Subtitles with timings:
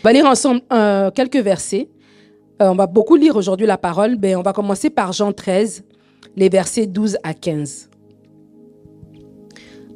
[0.00, 1.90] On va lire ensemble euh, quelques versets.
[2.62, 4.16] Euh, on va beaucoup lire aujourd'hui la parole.
[4.18, 5.84] mais on va commencer par Jean 13,
[6.36, 7.90] les versets 12 à 15.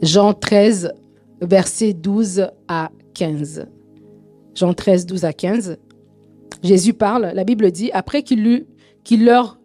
[0.03, 0.93] Jean 13,
[1.41, 3.67] versets 12 à 15.
[4.55, 5.79] Jean 13, 12 à 15.
[6.63, 8.45] Jésus parle, la Bible dit, après qu'il
[9.25, 9.59] leur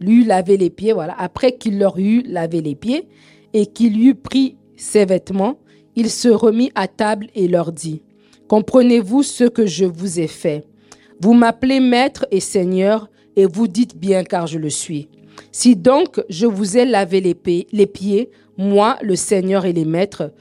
[0.00, 3.06] lui lavé les pieds, après qu'il leur eut lavé les pieds
[3.52, 5.58] et qu'il eut pris ses vêtements,
[5.94, 8.00] il se remit à table et leur dit,
[8.48, 10.64] Comprenez-vous ce que je vous ai fait?
[11.20, 15.08] Vous m'appelez maître et seigneur, et vous dites bien car je le suis.
[15.52, 20.32] Si donc je vous ai lavé les, pieds, moi, le seigneur et le maître,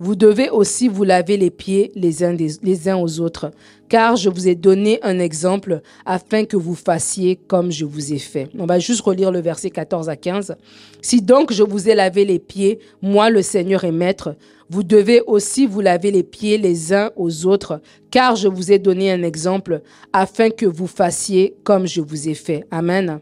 [0.00, 3.50] vous devez aussi vous laver les pieds les uns, aux autres,
[3.88, 8.18] car je vous ai donné un exemple afin que vous fassiez comme je vous ai
[8.18, 8.48] fait.
[8.58, 10.56] On va juste relire le verset 14 à 15.
[11.02, 14.36] Si donc je vous ai lavé les pieds, moi le Seigneur et Maître,
[14.70, 18.78] vous devez aussi vous laver les pieds les uns aux autres, car je vous ai
[18.78, 19.80] donné un exemple
[20.12, 22.66] afin que vous fassiez comme je vous ai fait.
[22.70, 23.20] Amen.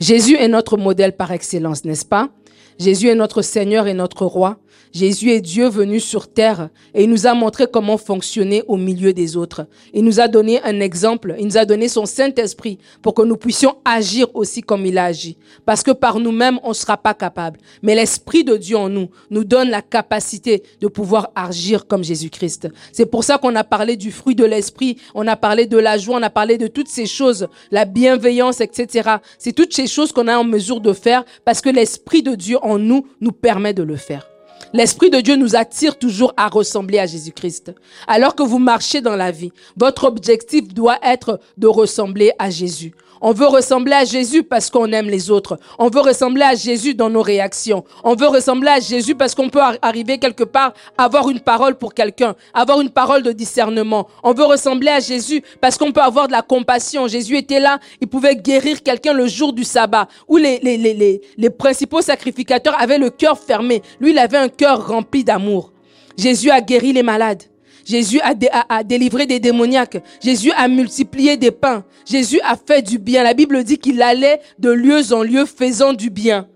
[0.00, 2.30] Jésus est notre modèle par excellence, n'est-ce pas?
[2.78, 4.58] Jésus est notre Seigneur et notre Roi.
[4.92, 9.12] Jésus est Dieu venu sur terre et il nous a montré comment fonctionner au milieu
[9.12, 9.66] des autres.
[9.92, 13.36] Il nous a donné un exemple, il nous a donné son Saint-Esprit pour que nous
[13.36, 15.36] puissions agir aussi comme il a agi.
[15.64, 17.60] Parce que par nous-mêmes, on ne sera pas capable.
[17.82, 22.68] Mais l'Esprit de Dieu en nous nous donne la capacité de pouvoir agir comme Jésus-Christ.
[22.92, 25.98] C'est pour ça qu'on a parlé du fruit de l'Esprit, on a parlé de la
[25.98, 29.16] joie, on a parlé de toutes ces choses, la bienveillance, etc.
[29.38, 32.58] C'est toutes ces choses qu'on a en mesure de faire parce que l'Esprit de Dieu
[32.62, 34.26] en nous nous permet de le faire.
[34.72, 37.72] L'Esprit de Dieu nous attire toujours à ressembler à Jésus-Christ.
[38.06, 42.94] Alors que vous marchez dans la vie, votre objectif doit être de ressembler à Jésus.
[43.20, 45.58] On veut ressembler à Jésus parce qu'on aime les autres.
[45.78, 47.84] On veut ressembler à Jésus dans nos réactions.
[48.04, 51.94] On veut ressembler à Jésus parce qu'on peut arriver quelque part, avoir une parole pour
[51.94, 54.08] quelqu'un, avoir une parole de discernement.
[54.22, 57.08] On veut ressembler à Jésus parce qu'on peut avoir de la compassion.
[57.08, 61.20] Jésus était là, il pouvait guérir quelqu'un le jour du sabbat, où les, les, les,
[61.36, 63.82] les principaux sacrificateurs avaient le cœur fermé.
[64.00, 65.72] Lui, il avait un cœur rempli d'amour.
[66.16, 67.42] Jésus a guéri les malades.
[67.88, 70.02] Jésus a, délivré des démoniaques.
[70.22, 71.84] Jésus a multiplié des pains.
[72.04, 73.22] Jésus a fait du bien.
[73.22, 76.48] La Bible dit qu'il allait de lieu en lieu faisant du bien.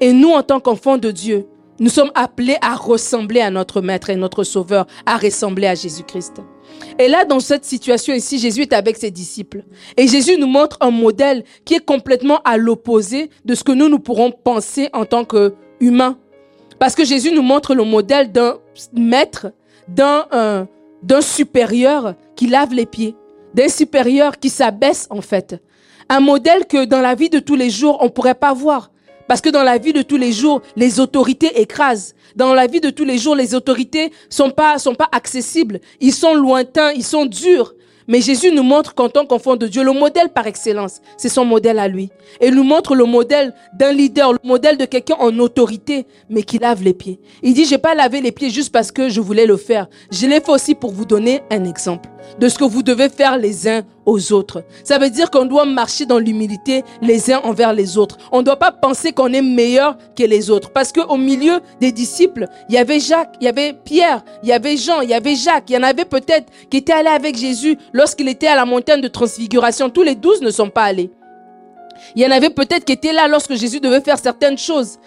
[0.00, 1.46] Et nous, en tant qu'enfants de Dieu,
[1.78, 6.42] nous sommes appelés à ressembler à notre Maître et notre Sauveur, à ressembler à Jésus-Christ.
[6.98, 9.62] Et là, dans cette situation ici, Jésus est avec ses disciples.
[9.96, 13.88] Et Jésus nous montre un modèle qui est complètement à l'opposé de ce que nous,
[13.88, 16.18] nous pourrons penser en tant qu'humains.
[16.80, 18.58] Parce que Jésus nous montre le modèle d'un
[18.92, 19.52] maître
[19.88, 20.66] d'un
[21.02, 23.16] d'un supérieur qui lave les pieds,
[23.54, 25.60] d'un supérieur qui s'abaisse en fait.
[26.08, 28.90] Un modèle que dans la vie de tous les jours, on ne pourrait pas voir.
[29.28, 32.14] Parce que dans la vie de tous les jours, les autorités écrasent.
[32.36, 35.80] Dans la vie de tous les jours, les autorités sont pas, sont pas accessibles.
[36.00, 37.74] Ils sont lointains, ils sont durs.
[38.08, 41.44] Mais Jésus nous montre qu'en tant qu'enfant de Dieu, le modèle par excellence, c'est son
[41.44, 42.10] modèle à lui.
[42.40, 46.58] Il nous montre le modèle d'un leader, le modèle de quelqu'un en autorité, mais qui
[46.58, 47.20] lave les pieds.
[47.42, 49.88] Il dit, j'ai pas lavé les pieds juste parce que je voulais le faire.
[50.10, 53.38] Je l'ai fait aussi pour vous donner un exemple de ce que vous devez faire
[53.38, 54.64] les uns aux autres.
[54.84, 58.18] Ça veut dire qu'on doit marcher dans l'humilité les uns envers les autres.
[58.32, 60.70] On ne doit pas penser qu'on est meilleur que les autres.
[60.70, 64.52] Parce qu'au milieu des disciples, il y avait Jacques, il y avait Pierre, il y
[64.52, 65.68] avait Jean, il y avait Jacques.
[65.68, 69.00] Il y en avait peut-être qui étaient allés avec Jésus lorsqu'il était à la montagne
[69.00, 69.90] de transfiguration.
[69.90, 71.10] Tous les douze ne sont pas allés.
[72.16, 74.98] Il y en avait peut-être qui étaient là lorsque Jésus devait faire certaines choses.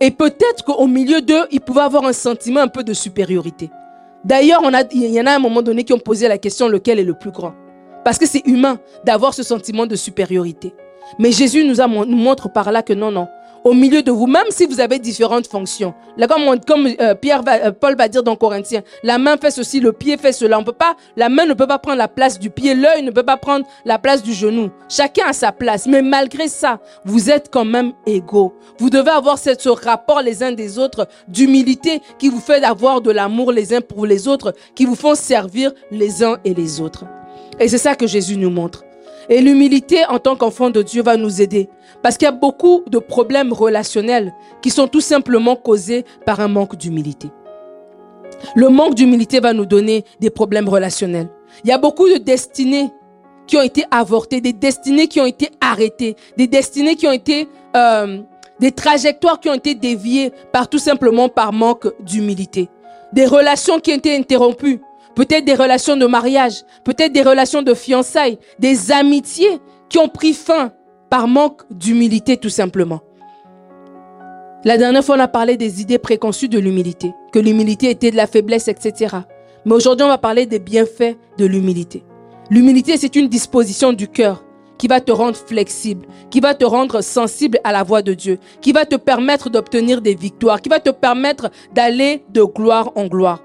[0.00, 3.70] Et peut-être qu'au milieu d'eux, ils pouvaient avoir un sentiment un peu de supériorité.
[4.26, 4.60] D'ailleurs,
[4.90, 7.04] il y en a à un moment donné qui ont posé la question lequel est
[7.04, 7.54] le plus grand?
[8.04, 10.74] Parce que c'est humain d'avoir ce sentiment de supériorité.
[11.20, 13.28] Mais Jésus nous, nous montre par là que non, non
[13.66, 15.92] au milieu de vous, même si vous avez différentes fonctions.
[16.16, 19.80] Là, comme, comme euh, Pierre euh, Paul va dire dans Corinthiens, la main fait ceci,
[19.80, 20.60] le pied fait cela.
[20.60, 23.10] On peut pas, la main ne peut pas prendre la place du pied, l'œil ne
[23.10, 24.70] peut pas prendre la place du genou.
[24.88, 25.88] Chacun a sa place.
[25.88, 28.54] Mais malgré ça, vous êtes quand même égaux.
[28.78, 33.00] Vous devez avoir ce, ce rapport les uns des autres d'humilité qui vous fait avoir
[33.00, 36.80] de l'amour les uns pour les autres, qui vous font servir les uns et les
[36.80, 37.04] autres.
[37.58, 38.84] Et c'est ça que Jésus nous montre.
[39.28, 41.68] Et l'humilité en tant qu'enfant de Dieu va nous aider.
[42.06, 44.32] Parce qu'il y a beaucoup de problèmes relationnels
[44.62, 47.32] qui sont tout simplement causés par un manque d'humilité.
[48.54, 51.28] Le manque d'humilité va nous donner des problèmes relationnels.
[51.64, 52.92] Il y a beaucoup de destinées
[53.48, 57.48] qui ont été avortées, des destinées qui ont été arrêtées, des destinées qui ont été...
[57.76, 58.20] Euh,
[58.60, 62.68] des trajectoires qui ont été déviées par tout simplement par manque d'humilité.
[63.14, 64.80] Des relations qui ont été interrompues
[65.16, 69.58] peut-être des relations de mariage, peut-être des relations de fiançailles, des amitiés
[69.88, 70.70] qui ont pris fin
[71.10, 73.00] par manque d'humilité tout simplement.
[74.64, 78.16] La dernière fois, on a parlé des idées préconçues de l'humilité, que l'humilité était de
[78.16, 79.16] la faiblesse, etc.
[79.64, 82.02] Mais aujourd'hui, on va parler des bienfaits de l'humilité.
[82.50, 84.44] L'humilité, c'est une disposition du cœur
[84.78, 88.38] qui va te rendre flexible, qui va te rendre sensible à la voix de Dieu,
[88.60, 93.06] qui va te permettre d'obtenir des victoires, qui va te permettre d'aller de gloire en
[93.06, 93.42] gloire.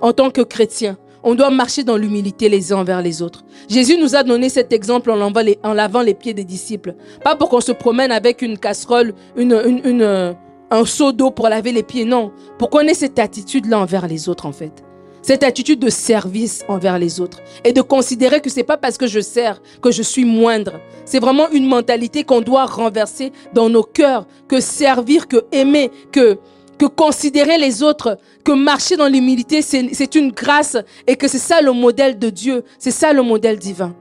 [0.00, 3.44] En tant que chrétien, on doit marcher dans l'humilité les uns envers les autres.
[3.68, 6.94] Jésus nous a donné cet exemple en lavant les, pieds des disciples.
[7.24, 10.34] Pas pour qu'on se promène avec une casserole, une,
[10.70, 12.32] un seau d'eau pour laver les pieds, non.
[12.58, 14.84] Pour qu'on ait cette attitude-là envers les autres, en fait
[15.22, 19.06] cette attitude de service envers les autres et de considérer que c'est pas parce que
[19.06, 20.80] je sers que je suis moindre.
[21.04, 26.38] C'est vraiment une mentalité qu'on doit renverser dans nos cœurs, que servir, que aimer, que
[26.78, 30.76] que considérer les autres, que marcher dans l'humilité, c'est une grâce
[31.06, 33.94] et que c'est ça le modèle de Dieu, c'est ça le modèle divin.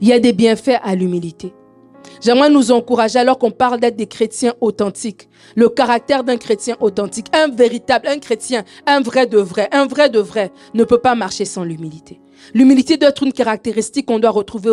[0.00, 1.52] Il y a des bienfaits à l'humilité.
[2.20, 5.28] J'aimerais nous encourager alors qu'on parle d'être des chrétiens authentiques.
[5.56, 10.08] Le caractère d'un chrétien authentique, un véritable, un chrétien, un vrai de vrai, un vrai
[10.08, 12.20] de vrai ne peut pas marcher sans l'humilité.
[12.54, 14.70] L'humilité doit être une caractéristique qu'on doit retrouver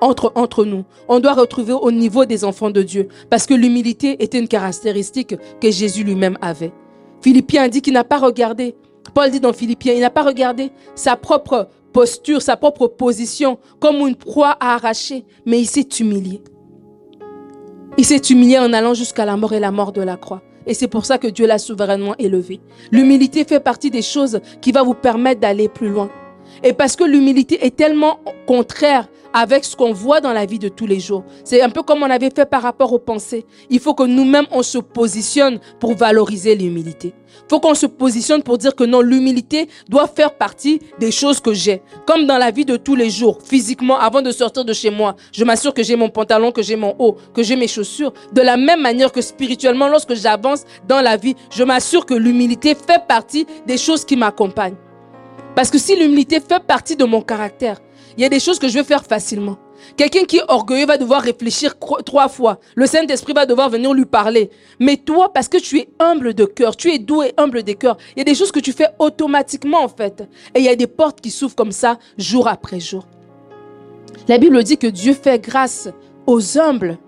[0.00, 0.84] entre, nous.
[1.08, 3.08] On doit retrouver au niveau des enfants de Dieu.
[3.30, 6.72] Parce que l'humilité était une caractéristique que Jésus lui-même avait.
[7.20, 8.74] Philippiens dit qu'il n'a pas regardé.
[9.14, 13.96] Paul dit dans Philippiens, il n'a pas regardé sa propre posture, sa propre position comme
[14.06, 16.40] une proie à arracher, mais il s'est humilié.
[17.98, 20.40] Il s'est humilié en allant jusqu'à la mort et la mort de la croix.
[20.66, 22.60] Et c'est pour ça que Dieu l'a souverainement élevé.
[22.90, 26.10] L'humilité fait partie des choses qui va vous permettre d'aller plus loin.
[26.62, 30.68] Et parce que l'humilité est tellement contraire avec ce qu'on voit dans la vie de
[30.68, 31.24] tous les jours.
[31.44, 33.46] C'est un peu comme on avait fait par rapport aux pensées.
[33.70, 37.14] Il faut que nous-mêmes, on se positionne pour valoriser l'humilité.
[37.34, 41.40] Il faut qu'on se positionne pour dire que non, l'humilité doit faire partie des choses
[41.40, 41.82] que j'ai.
[42.06, 45.16] Comme dans la vie de tous les jours, physiquement, avant de sortir de chez moi,
[45.32, 48.12] je m'assure que j'ai mon pantalon, que j'ai mon haut, que j'ai mes chaussures.
[48.32, 52.74] De la même manière que spirituellement, lorsque j'avance dans la vie, je m'assure que l'humilité
[52.74, 54.76] fait partie des choses qui m'accompagnent.
[55.54, 57.80] Parce que si l'humilité fait partie de mon caractère,
[58.16, 59.58] il y a des choses que je vais faire facilement.
[59.96, 62.60] Quelqu'un qui est orgueilleux va devoir réfléchir trois fois.
[62.74, 64.50] Le Saint-Esprit va devoir venir lui parler.
[64.78, 67.72] Mais toi, parce que tu es humble de cœur, tu es doux et humble de
[67.72, 70.22] cœur, il y a des choses que tu fais automatiquement en fait.
[70.54, 73.06] Et il y a des portes qui s'ouvrent comme ça, jour après jour.
[74.28, 75.88] La Bible dit que Dieu fait grâce
[76.26, 76.98] aux humbles.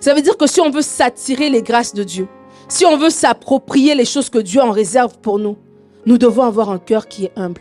[0.00, 2.28] Ça veut dire que si on veut s'attirer les grâces de Dieu,
[2.68, 5.58] si on veut s'approprier les choses que Dieu en réserve pour nous,
[6.06, 7.60] nous devons avoir un cœur qui est humble.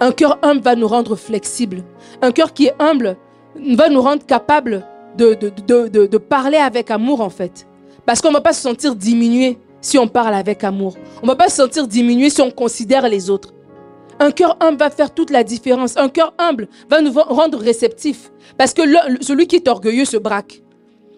[0.00, 1.82] Un cœur humble va nous rendre flexibles.
[2.20, 3.16] Un cœur qui est humble
[3.74, 4.84] va nous rendre capables
[5.16, 7.66] de, de, parler avec amour, en fait.
[8.04, 10.96] Parce qu'on ne va pas se sentir diminué si on parle avec amour.
[11.22, 13.54] On ne va pas se sentir diminué si on considère les autres.
[14.18, 15.96] Un cœur humble va faire toute la différence.
[15.96, 18.30] Un cœur humble va nous rendre réceptifs.
[18.58, 18.82] Parce que
[19.22, 20.62] celui qui est orgueilleux se braque.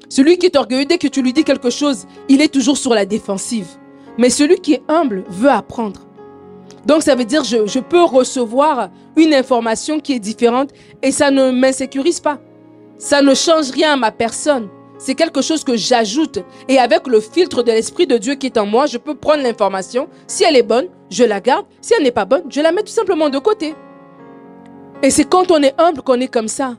[0.08, 2.94] Celui qui est orgueilleux, dès que tu lui dis quelque chose, il est toujours sur
[2.94, 3.68] la défensive.
[4.16, 6.07] Mais celui qui est humble veut apprendre.
[6.88, 10.70] Donc ça veut dire je, je peux recevoir une information qui est différente
[11.02, 12.38] et ça ne m'insécurise pas.
[12.96, 14.68] Ça ne change rien à ma personne.
[14.96, 16.40] C'est quelque chose que j'ajoute.
[16.66, 19.42] Et avec le filtre de l'Esprit de Dieu qui est en moi, je peux prendre
[19.42, 20.08] l'information.
[20.26, 21.66] Si elle est bonne, je la garde.
[21.82, 23.74] Si elle n'est pas bonne, je la mets tout simplement de côté.
[25.02, 26.76] Et c'est quand on est humble qu'on est comme ça.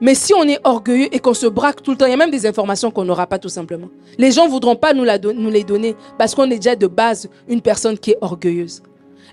[0.00, 2.18] Mais si on est orgueilleux et qu'on se braque tout le temps, il y a
[2.18, 3.88] même des informations qu'on n'aura pas tout simplement.
[4.18, 7.62] Les gens ne voudront pas nous, les donner parce qu'on est déjà de base une
[7.62, 8.82] personne qui est orgueilleuse.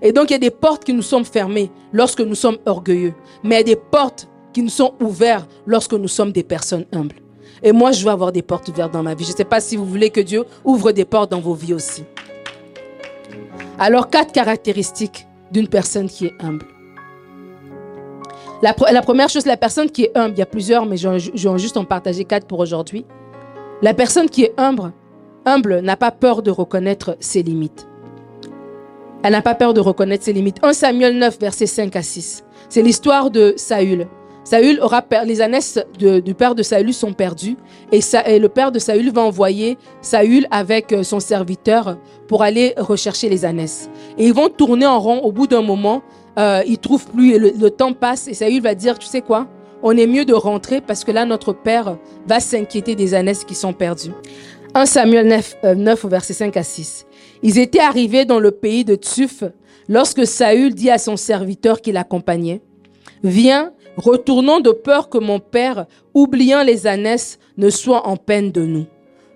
[0.01, 3.13] Et donc, il y a des portes qui nous sont fermées lorsque nous sommes orgueilleux.
[3.44, 6.85] Mais il y a des portes qui nous sont ouvertes lorsque nous sommes des personnes
[6.92, 7.18] humbles.
[7.64, 9.23] Et moi, je veux avoir des portes ouvertes dans ma vie.
[9.23, 11.73] Je ne sais pas si vous voulez que Dieu ouvre des portes dans vos vies
[11.73, 12.04] aussi.
[13.78, 16.66] Alors, quatre caractéristiques d'une personne qui est humble.
[18.61, 21.57] La, première chose, la personne qui est humble, il y a plusieurs, mais je, vais
[21.57, 23.06] juste en partager quatre pour aujourd'hui.
[23.81, 24.94] La personne qui est humble,
[25.45, 27.87] humble n'a pas peur de reconnaître ses limites.
[29.23, 30.57] Elle n'a pas peur de reconnaître ses limites.
[30.63, 32.44] 1 Samuel 9, versets 5 à 6.
[32.69, 34.07] C'est l'histoire de Saül.
[34.44, 37.57] Saül aura les ânesses du père de Saül sont perdues
[37.92, 41.97] et, et, le père de Saül va envoyer Saül avec euh, son serviteur
[42.28, 43.90] pour aller rechercher les ânesses.
[44.18, 45.19] Et ils vont tourner en rond.
[45.19, 46.01] Au bout d'un moment,
[46.40, 49.47] euh, ils trouvent plus le, temps passe et Saül va dire, tu sais quoi,
[49.83, 51.97] on est mieux de rentrer parce que là notre père
[52.28, 54.13] va s'inquiéter des ânesses qui sont perdues.
[54.73, 57.06] 1 Samuel 9, 9 verset 5 à 6.
[57.44, 59.44] Ils étaient arrivés dans le pays de Tuf
[59.90, 62.62] lorsque Saül dit à son serviteur qui l'accompagnait,
[63.24, 68.66] Viens, retournons de peur que mon père, oubliant les ânesses, ne soit en peine de
[68.66, 68.86] nous.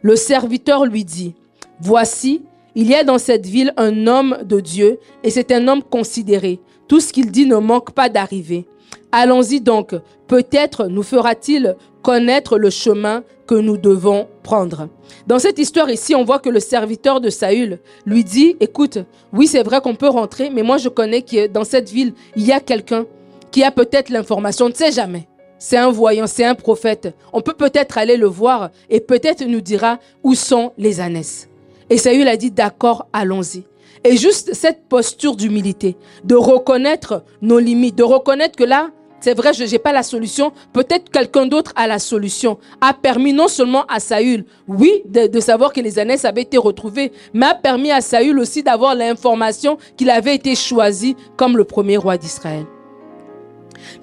[0.02, 1.36] Le serviteur lui dit,
[1.80, 2.44] Voici,
[2.76, 6.60] il y a dans cette ville un homme de Dieu, et c'est un homme considéré.
[6.88, 8.68] Tout ce qu'il dit ne manque pas d'arriver.
[9.12, 9.96] Allons-y donc,
[10.28, 14.90] peut-être nous fera-t-il connaître le chemin que nous devons prendre.
[15.26, 19.00] Dans cette histoire ici, on voit que le serviteur de Saül lui dit, écoute,
[19.34, 22.46] oui c'est vrai qu'on peut rentrer, mais moi je connais que dans cette ville, il
[22.46, 23.08] y a quelqu'un
[23.50, 25.28] qui a peut-être l'information, on ne sait jamais.
[25.58, 27.12] C'est un voyant, c'est un prophète.
[27.34, 31.50] On peut peut-être aller le voir et peut-être nous dira où sont les ânesses.
[31.90, 33.64] Et Saül a dit, d'accord, allons-y.
[34.04, 39.54] Et juste cette posture d'humilité, de reconnaître nos limites, de reconnaître que là, c'est vrai,
[39.54, 43.86] je n'ai pas la solution, peut-être quelqu'un d'autre a la solution, a permis non seulement
[43.88, 48.02] à Saül, oui, de, savoir que les ânesses avaient été retrouvées, mais a permis à
[48.02, 52.66] Saül aussi d'avoir l'information qu'il avait été choisi comme le premier roi d'Israël.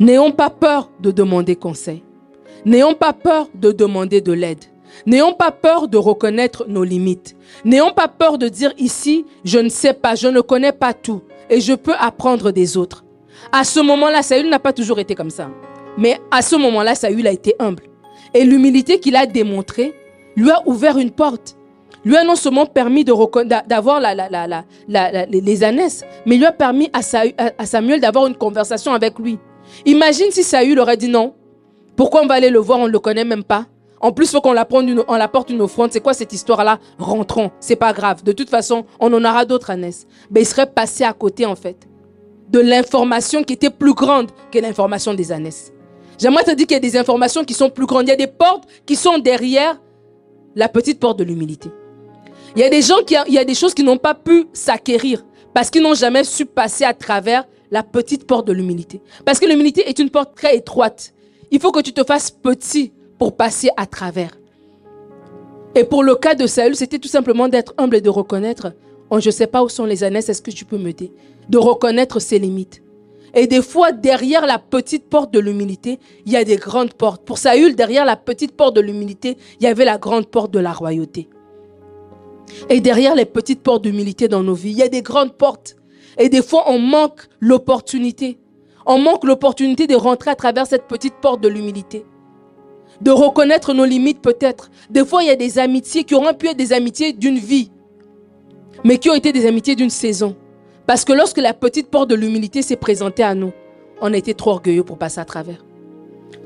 [0.00, 2.02] N'ayons pas peur de demander conseil.
[2.64, 4.64] N'ayons pas peur de demander de l'aide.
[5.06, 7.36] N'ayons pas peur de reconnaître nos limites.
[7.64, 11.22] N'ayons pas peur de dire ici, je ne sais pas, je ne connais pas tout
[11.50, 13.01] et je peux apprendre des autres.
[13.50, 15.50] À ce moment-là, Saül n'a pas toujours été comme ça.
[15.98, 17.84] Mais à ce moment-là, Saül a été humble.
[18.34, 19.94] Et l'humilité qu'il a démontrée
[20.36, 21.56] lui a ouvert une porte.
[22.04, 24.00] Lui a non seulement permis d'avoir
[24.88, 29.38] les ânesses, mais lui a permis à Samuel d'avoir une conversation avec lui.
[29.86, 31.34] Imagine si Saül aurait dit non.
[31.94, 33.66] Pourquoi on va aller le voir, on ne le connaît même pas?
[34.00, 35.92] En plus, il faut qu'on apporte une, apporte une offrande.
[35.92, 36.80] C'est quoi cette histoire-là?
[36.98, 37.52] Rentrons.
[37.60, 38.24] C'est pas grave.
[38.24, 40.08] De toute façon, on en aura d'autres ânesses.
[40.30, 41.86] Mais il serait passé à côté, en fait,
[42.52, 45.72] de l'information qui était plus grande que l'information des ânesses.
[46.18, 48.06] J'aimerais te dire qu'il y a des informations qui sont plus grandes.
[48.06, 49.80] Il y a des portes qui sont derrière
[50.54, 51.70] la petite porte de l'humilité.
[52.54, 54.44] Il y a des gens qui, il y a des choses qui n'ont pas pu
[54.52, 59.00] s'acquérir parce qu'ils n'ont jamais su passer à travers la petite porte de l'humilité.
[59.24, 61.14] Parce que l'humilité est une porte très étroite.
[61.50, 64.32] Il faut que tu te fasses petit pour passer à travers.
[65.74, 68.74] Et pour le cas de Saül, c'était tout simplement d'être humble et de reconnaître,
[69.16, 71.12] oh, je ne sais pas où sont les ânesses, est-ce que tu peux m'aider
[71.48, 72.82] De reconnaître ses limites.
[73.34, 77.24] Et des fois, derrière la petite porte de l'humilité, il y a des grandes portes.
[77.24, 80.58] Pour Saül, derrière la petite porte de l'humilité, il y avait la grande porte de
[80.58, 81.28] la royauté.
[82.68, 85.76] Et derrière les petites portes d'humilité dans nos vies, il y a des grandes portes.
[86.18, 88.38] Et des fois, on manque l'opportunité.
[88.84, 92.04] On manque l'opportunité de rentrer à travers cette petite porte de l'humilité.
[93.00, 94.70] De reconnaître nos limites peut-être.
[94.90, 97.70] Des fois, il y a des amitiés qui auraient pu être des amitiés d'une vie,
[98.84, 100.36] mais qui ont été des amitiés d'une saison.
[100.86, 103.52] Parce que lorsque la petite porte de l'humilité s'est présentée à nous,
[104.00, 105.64] on a été trop orgueilleux pour passer à travers.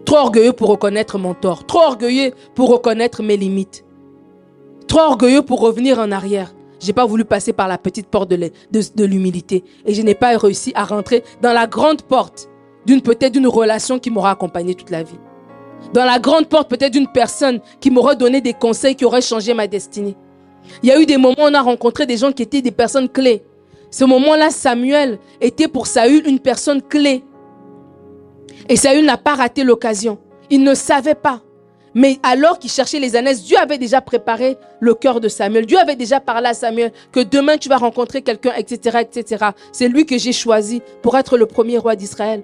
[0.04, 1.66] Trop orgueilleux pour reconnaître mon tort.
[1.66, 3.84] Trop orgueilleux pour reconnaître mes limites.
[4.86, 6.54] Trop orgueilleux pour revenir en arrière.
[6.78, 9.64] J'ai pas voulu passer par la petite porte de l'humilité.
[9.86, 12.48] Et je n'ai pas réussi à rentrer dans la grande porte
[12.84, 15.18] d'une peut-être d'une relation qui m'aura accompagné toute la vie.
[15.92, 19.54] Dans la grande porte peut-être d'une personne qui m'aurait donné des conseils qui auraient changé
[19.54, 20.16] ma destinée.
[20.82, 22.70] Il y a eu des moments où on a rencontré des gens qui étaient des
[22.70, 23.42] personnes clés.
[23.90, 27.24] Ce moment-là, Samuel était pour Saül une personne clé.
[28.68, 30.18] Et Saül n'a pas raté l'occasion.
[30.50, 31.42] Il ne savait pas.
[31.94, 35.64] Mais alors qu'il cherchait les ânesses, Dieu avait déjà préparé le cœur de Samuel.
[35.64, 39.46] Dieu avait déjà parlé à Samuel que demain tu vas rencontrer quelqu'un, etc., etc.
[39.72, 42.42] C'est lui que j'ai choisi pour être le premier roi d'Israël.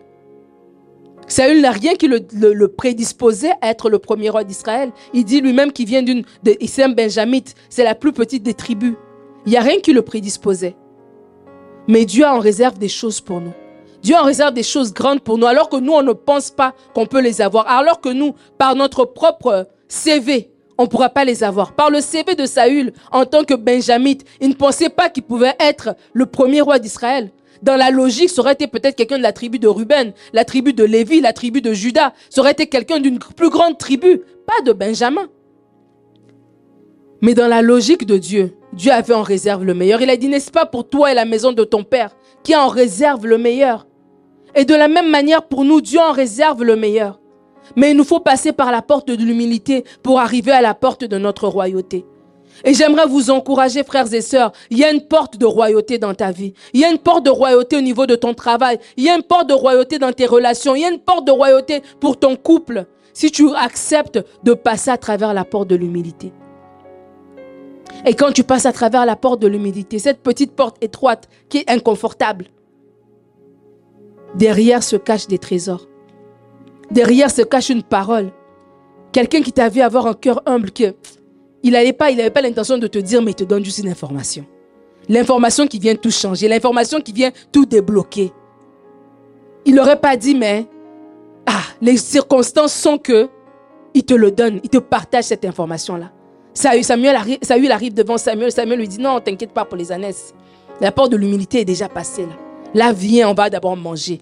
[1.29, 4.93] Saül n'a rien qui le, prédisposait à être le premier roi d'Israël.
[5.15, 6.25] Il dit lui-même qu'il vient d'une,
[6.79, 8.95] un benjamite, c'est la plus petite des tribus.
[9.47, 10.77] Il n'y a rien qui le prédisposait.
[11.89, 13.53] Mais Dieu en réserve des choses pour nous.
[14.03, 16.75] Dieu en réserve des choses grandes pour nous, alors que nous, on ne pense pas
[16.95, 17.69] qu'on peut les avoir.
[17.69, 21.73] Alors que nous, par notre propre CV, on ne pourra pas les avoir.
[21.73, 25.55] Par le CV de Saül, en tant que Benjamite, il ne pensait pas qu'il pouvait
[25.61, 27.31] être le premier roi d'Israël.
[27.63, 30.73] Dans la logique, ça aurait été peut-être quelqu'un de la tribu de Ruben, la tribu
[30.73, 32.13] de Lévi, la tribu de Judas.
[32.29, 35.29] Ça aurait été quelqu'un d'une plus grande tribu, pas de Benjamin.
[37.21, 40.03] Mais dans la logique de Dieu, Dieu avait en réserve le meilleur.
[40.03, 42.67] Il a dit, n'est-ce pas pour toi et la maison de ton Père qui en
[42.67, 43.87] réserve le meilleur?
[44.57, 47.21] Et de la même manière, pour nous, Dieu en réserve le meilleur.
[47.77, 51.05] Mais il nous faut passer par la porte de l'humilité pour arriver à la porte
[51.05, 52.05] de notre royauté.
[52.65, 56.15] Et j'aimerais vous encourager, frères et sœurs, il y a une porte de royauté dans
[56.15, 56.55] ta vie.
[56.73, 58.79] Il y a une porte de royauté au niveau de ton travail.
[58.97, 60.75] Il y a une porte de royauté dans tes relations.
[60.75, 62.87] Il y a une porte de royauté pour ton couple.
[63.15, 66.33] Si tu acceptes de passer à travers la porte de l'humilité.
[68.07, 71.59] Et quand tu passes à travers la porte de l'humilité, cette petite porte étroite qui
[71.59, 72.47] est inconfortable,
[74.35, 75.87] Derrière se cachent des trésors.
[76.91, 78.33] Derrière se cache une parole.
[79.13, 80.95] Quelqu'un qui t'a vu avoir un cœur humble, que
[81.63, 84.45] il n'avait pas, pas l'intention de te dire, mais il te donne juste une information.
[85.09, 88.33] L'information qui vient tout changer, l'information qui vient tout débloquer.
[89.65, 90.67] Il n'aurait pas dit, mais
[91.47, 93.29] ah, les circonstances sont que
[93.95, 96.11] il te le donne, il te partage cette information-là.
[96.55, 100.35] Samuel arrive, Samuel arrive devant Samuel, Samuel lui dit, non, t'inquiète pas pour les ânesses.
[100.81, 102.33] La porte de l'humilité est déjà passée là.
[102.75, 104.21] Là, viens, on va d'abord manger.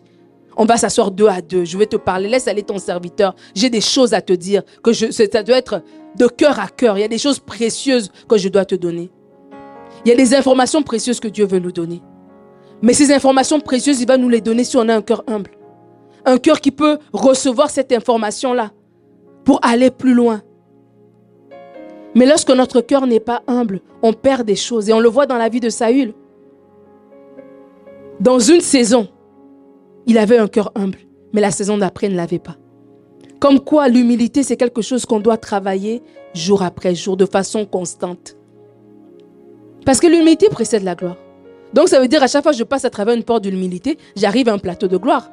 [0.62, 1.64] On va s'asseoir deux à deux.
[1.64, 2.28] Je vais te parler.
[2.28, 3.34] Laisse aller ton serviteur.
[3.54, 4.62] J'ai des choses à te dire.
[4.82, 5.82] Que ça doit être
[6.18, 6.98] de cœur à cœur.
[6.98, 9.10] Il y a des choses précieuses que je dois te donner.
[10.04, 12.02] Il y a des informations précieuses que Dieu veut nous donner.
[12.82, 15.52] Mais ces informations précieuses, il va nous les donner si on a un cœur humble.
[16.26, 18.70] Un cœur qui peut recevoir cette information-là
[19.46, 20.42] pour aller plus loin.
[22.14, 24.90] Mais lorsque notre cœur n'est pas humble, on perd des choses.
[24.90, 26.12] Et on le voit dans la vie de Saül.
[28.20, 29.08] Dans une saison,
[30.07, 30.99] il avait un cœur humble,
[31.33, 32.57] mais la saison d'après ne l'avait pas.
[33.38, 36.02] Comme quoi l'humilité, c'est quelque chose qu'on doit travailler
[36.35, 38.37] jour après jour, de façon constante.
[39.87, 41.16] Parce que l'humilité précède la gloire.
[41.73, 43.50] Donc ça veut dire à chaque fois que je passe à travers une porte de
[43.50, 45.30] l'humilité, j'arrive à un plateau de gloire.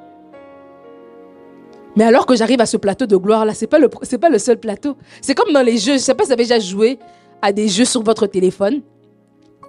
[1.95, 4.37] Mais alors que j'arrive à ce plateau de gloire-là, ce n'est pas, le, pas le
[4.37, 4.95] seul plateau.
[5.19, 6.99] C'est comme dans les jeux, je ne sais pas si vous avez déjà joué
[7.41, 8.81] à des jeux sur votre téléphone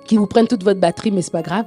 [0.05, 1.67] qui vous prennent toute votre batterie, mais ce n'est pas grave.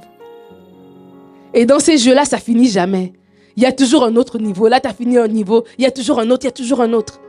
[1.52, 3.12] Et dans ces jeux-là, ça finit jamais.
[3.56, 4.68] Il y a toujours un autre niveau.
[4.68, 5.64] Là, tu as fini un niveau.
[5.78, 6.44] Il y a toujours un autre.
[6.44, 7.20] Il y a toujours un autre.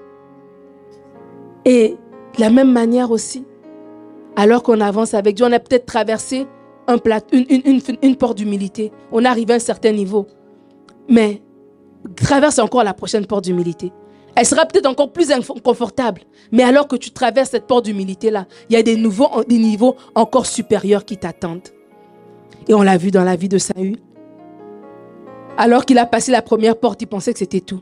[1.66, 1.96] Et
[2.36, 3.46] de la même manière aussi,
[4.36, 6.48] alors qu'on avance avec Dieu, on a peut-être traversé
[6.88, 8.92] une, porte d'humilité.
[9.12, 10.28] On arrive à un certain niveau.
[11.10, 11.42] Mais
[12.16, 13.92] traverse encore la prochaine porte d'humilité.
[14.36, 16.22] Elle sera peut-être encore plus inconfortable.
[16.52, 19.96] Mais alors que tu traverses cette porte d'humilité-là, il y a des, nouveaux, des niveaux
[20.16, 21.70] encore supérieurs qui t'attendent.
[22.68, 23.98] Et on l'a vu dans la vie de Saül.
[25.58, 27.82] Alors qu'il a passé la première porte, il pensait que c'était tout.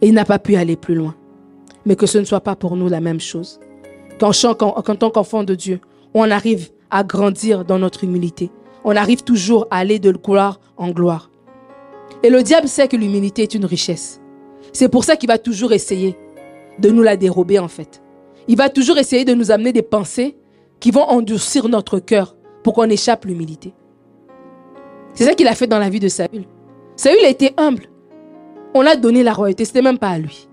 [0.00, 1.14] Et il n'a pas pu aller plus loin.
[1.86, 3.60] Mais que ce ne soit pas pour nous la même chose.
[4.18, 5.80] Qu'en tant qu'enfant de Dieu,
[6.12, 8.50] on arrive à grandir dans notre humilité.
[8.84, 11.30] On arrive toujours à aller de gloire en gloire.
[12.22, 14.20] Et le diable sait que l'humilité est une richesse.
[14.72, 16.16] C'est pour ça qu'il va toujours essayer
[16.78, 18.02] de nous la dérober en fait.
[18.48, 20.36] Il va toujours essayer de nous amener des pensées
[20.80, 23.72] qui vont endurcir notre cœur pour qu'on échappe l'humilité.
[25.18, 26.44] C'est ça qu'il a fait dans la vie de Saül.
[26.94, 27.88] Saül a été humble.
[28.72, 30.48] On a donné la royauté, ce n'était même pas à lui.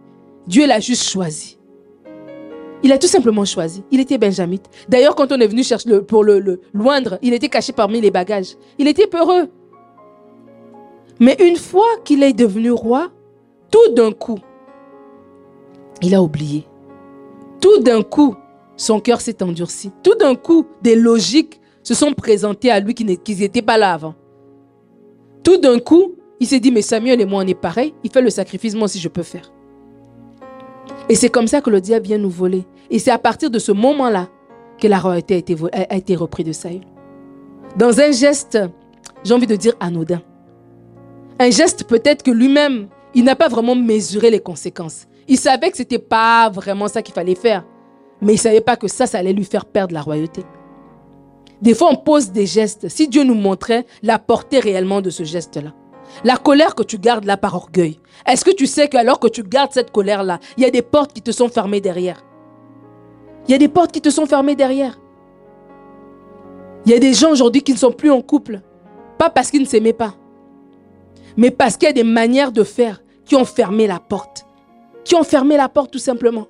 [0.47, 1.59] Dieu l'a juste choisi.
[2.81, 3.83] Il a tout simplement choisi.
[3.91, 4.65] Il était benjamite.
[4.89, 8.09] D'ailleurs, quand on est venu chercher pour le, le loindre, il était caché parmi les
[8.09, 8.55] bagages.
[8.79, 9.49] Il était peureux.
[11.19, 13.11] Mais une fois qu'il est devenu roi,
[13.69, 14.39] tout d'un coup,
[16.01, 16.65] il a oublié.
[17.61, 18.35] Tout d'un coup,
[18.77, 19.91] son cœur s'est endurci.
[20.01, 24.15] Tout d'un coup, des logiques se sont présentées à lui qui n'étaient pas là avant.
[25.45, 27.93] Tout d'un coup, il s'est dit, mais Samuel et moi, on est pareil.
[28.03, 29.53] Il fait le sacrifice, moi aussi, je peux faire.
[31.07, 32.65] Et c'est comme ça que le diable vient nous voler.
[32.89, 34.27] Et c'est à partir de ce moment-là
[34.79, 36.81] que la royauté a été, a été reprise de Saül.
[37.77, 38.57] Dans un geste,
[39.23, 40.21] j'ai envie de dire anodin.
[41.39, 45.05] Un geste peut-être que lui-même, il n'a pas vraiment mesuré les conséquences.
[45.27, 47.63] Il savait que ce n'était pas vraiment ça qu'il fallait faire.
[48.19, 50.43] Mais il ne savait pas que ça, ça allait lui faire perdre la royauté.
[51.61, 52.89] Des fois, on pose des gestes.
[52.89, 55.73] Si Dieu nous montrait la portée réellement de ce geste-là.
[56.23, 57.99] La colère que tu gardes là par orgueil.
[58.25, 61.13] Est-ce que tu sais qu'alors que tu gardes cette colère-là, il y a des portes
[61.13, 62.23] qui te sont fermées derrière?
[63.47, 64.99] Il y a des portes qui te sont fermées derrière.
[66.85, 68.61] Il y a des gens aujourd'hui qui ne sont plus en couple.
[69.17, 70.15] Pas parce qu'ils ne s'aimaient pas.
[71.37, 74.45] Mais parce qu'il y a des manières de faire qui ont fermé la porte.
[75.03, 76.47] Qui ont fermé la porte tout simplement.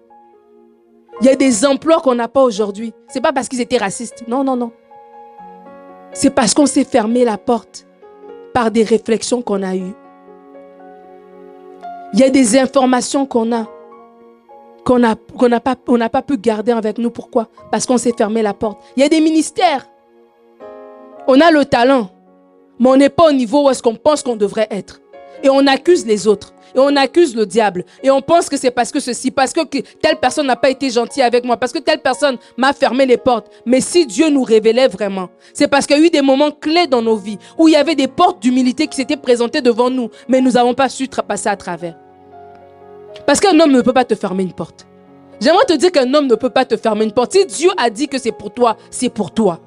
[1.22, 2.94] Il y a des emplois qu'on n'a pas aujourd'hui.
[3.08, 4.26] Ce n'est pas parce qu'ils étaient racistes.
[4.28, 4.72] Non, non, non.
[6.16, 7.86] C'est parce qu'on s'est fermé la porte
[8.54, 9.94] par des réflexions qu'on a eues.
[12.14, 13.68] Il y a des informations qu'on a
[14.86, 17.10] qu'on n'a pas, pas pu garder avec nous.
[17.10, 17.50] Pourquoi?
[17.70, 18.80] Parce qu'on s'est fermé la porte.
[18.96, 19.90] Il y a des ministères.
[21.28, 22.10] On a le talent,
[22.80, 25.02] mais on n'est pas au niveau où est-ce qu'on pense qu'on devrait être.
[25.44, 27.86] Et on accuse les autres et on accuse le diable.
[28.04, 30.90] Et on pense que c'est parce que ceci, parce que telle personne n'a pas été
[30.90, 33.48] gentille avec moi, parce que telle personne m'a fermé les portes.
[33.66, 36.88] Mais si Dieu nous révélait vraiment, c'est parce qu'il y a eu des moments clés
[36.88, 40.10] dans nos vies où il y avait des portes d'humilité qui s'étaient présentées devant nous,
[40.28, 41.96] mais nous n'avons pas su passer à travers.
[43.26, 44.86] Parce qu'un homme ne peut pas te fermer une porte.
[45.40, 47.34] J'aimerais te dire qu'un homme ne peut pas te fermer une porte.
[47.34, 49.60] Si Dieu a dit que c'est pour toi, c'est pour toi.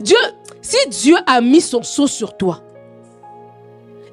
[0.00, 0.16] Dieu,
[0.60, 2.62] si Dieu a mis son sceau sur toi,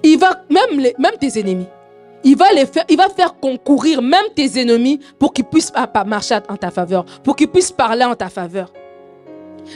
[0.04, 1.68] il va, même, même tes ennemis,
[2.24, 5.74] il va, faire, concourir même tes ennemis pour qu'ils puissent
[6.06, 8.72] marcher en ta faveur, pour qu'ils puissent parler en ta faveur.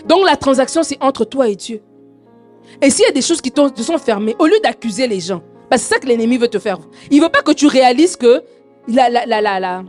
[0.08, 1.82] Donc la transaction, c'est entre toi et Dieu.
[2.82, 5.42] Et s'il y a des choses qui te sont fermées, au lieu d'accuser les gens,
[5.70, 6.80] parce que c'est ça que l'ennemi veut te faire.
[7.10, 8.44] Il veut pas que tu réalises que
[8.88, 9.84] la, la, la, la,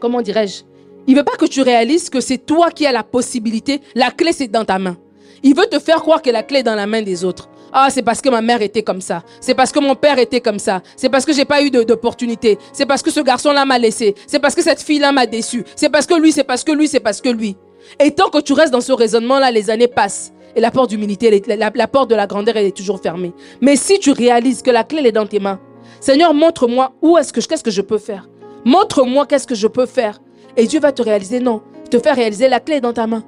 [0.00, 0.62] comment dirais-je?
[1.06, 4.32] Il veut pas que tu réalises que c'est toi qui as la possibilité, la clé
[4.32, 4.96] c'est dans ta main.
[5.42, 7.48] Il veut te faire croire que la clé est dans la main des autres.
[7.72, 9.22] Ah, c'est parce que ma mère était comme ça.
[9.40, 10.82] C'est parce que mon père était comme ça.
[10.96, 12.58] C'est parce que j'ai pas eu d'opportunité.
[12.72, 14.14] C'est parce que ce garçon-là m'a laissé.
[14.26, 15.64] C'est parce que cette fille-là m'a déçu.
[15.74, 17.56] C'est parce que lui, c'est parce que lui, c'est parce que lui.
[18.00, 20.32] Et tant que tu restes dans ce raisonnement-là, les années passent.
[20.54, 23.32] et la porte d'humilité, la, porte de la grandeur, elle est toujours fermée.
[23.60, 25.60] Mais si tu réalises que la clé elle est dans tes mains,
[26.00, 28.28] Seigneur, montre-moi où est-ce que qu'est-ce que je peux faire.
[28.64, 30.18] Montre-moi qu'est-ce que je peux faire.
[30.56, 33.22] Et Dieu va te réaliser, non, te faire réaliser la clé dans ta main.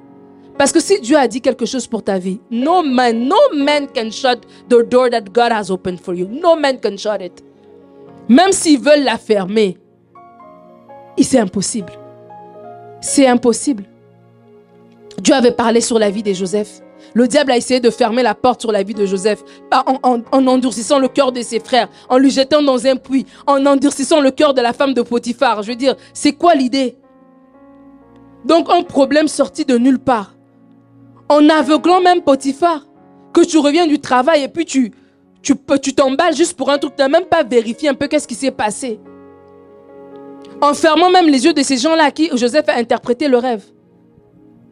[0.59, 3.87] Parce que si Dieu a dit quelque chose pour ta vie, no man, no man
[3.95, 6.27] can shut the door that God has opened for you.
[6.27, 7.41] No man can shut it.
[8.27, 9.77] Même s'ils veulent la fermer,
[11.17, 11.93] c'est impossible.
[12.99, 13.85] C'est impossible.
[15.21, 16.81] Dieu avait parlé sur la vie de Joseph.
[17.13, 19.41] Le diable a essayé de fermer la porte sur la vie de Joseph
[19.71, 23.65] en, en, endurcissant le cœur de ses frères, en lui jetant dans un puits, en
[23.65, 25.63] endurcissant le cœur de la femme de Potiphar.
[25.63, 26.97] Je veux dire, c'est quoi l'idée?
[28.43, 30.33] Donc un problème sorti de nulle part.
[31.29, 32.85] En aveuglant même Potiphar,
[33.33, 34.91] que tu reviens du travail et puis tu
[35.41, 38.27] tu tu t'emballes juste pour un truc, tu n'as même pas vérifié un peu qu'est-ce
[38.27, 38.99] qui s'est passé.
[40.61, 43.63] En fermant même les yeux de ces gens-là à qui Joseph a interprété le rêve.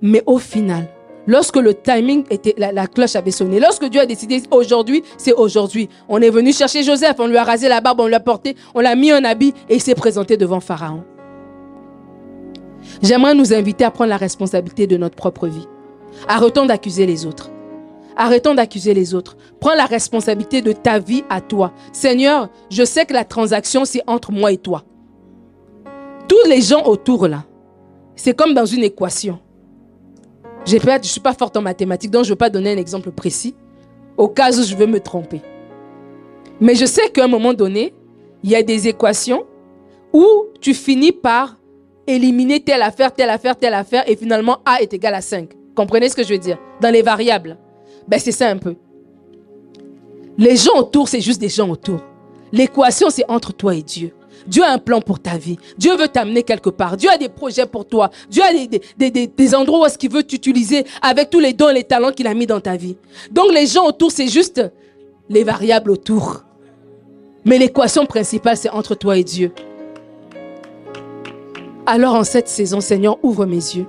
[0.02, 0.88] Mais au final,
[1.28, 5.88] lorsque le timing était, la, cloche avait sonné, lorsque Dieu a décidé aujourd'hui, c'est aujourd'hui.
[6.10, 8.82] On est venu chercher Joseph, on lui a rasé la barbe, on l'a porté, on
[8.82, 11.04] l'a mis un habit et il s'est présenté devant Pharaon.
[13.02, 15.67] J'aimerais nous inviter à prendre la responsabilité de notre propre vie.
[16.28, 17.50] Arrêtons d'accuser les autres.
[18.16, 19.38] Arrêtons d'accuser les autres.
[19.60, 21.74] Prends la responsabilité de ta vie à toi.
[21.94, 24.84] Seigneur, je sais que la transaction, c'est entre moi et toi.
[26.28, 27.46] Tous les gens autour là,
[28.16, 29.40] c'est comme dans une équation.
[30.66, 33.12] Je ne suis pas forte en mathématiques, donc je ne veux pas donner un exemple
[33.12, 33.56] précis,
[34.18, 35.42] au cas où je veux me tromper.
[36.60, 37.94] Mais je sais qu'à un moment donné,
[38.44, 39.46] il y a des équations
[40.12, 40.26] où
[40.60, 41.58] tu finis par
[42.08, 45.57] éliminer telle affaire, telle affaire, telle affaire, et finalement A est égal à 5.
[45.78, 46.58] Comprenez ce que je veux dire?
[46.82, 47.56] Dans les variables.
[48.08, 48.74] Ben, c'est ça un peu.
[50.36, 52.00] Les gens autour, c'est juste des gens autour.
[52.52, 54.12] L'équation, c'est entre toi et Dieu.
[54.48, 55.60] Dieu a un plan pour ta vie.
[55.78, 56.98] Dieu veut t'amener quelque part.
[56.98, 58.10] Dieu a des projets pour toi.
[58.28, 58.52] Dieu a
[58.98, 62.26] des, endroits où est-ce qu'il veut t'utiliser avec tous les dons et les talents qu'il
[62.26, 62.98] a mis dans ta vie.
[63.30, 64.63] Donc les gens autour, c'est juste
[65.30, 66.44] les variables autour.
[67.46, 69.52] Mais l'équation principale, c'est entre toi et Dieu.
[71.86, 73.86] Alors en cette saison, Seigneur, ouvre mes yeux.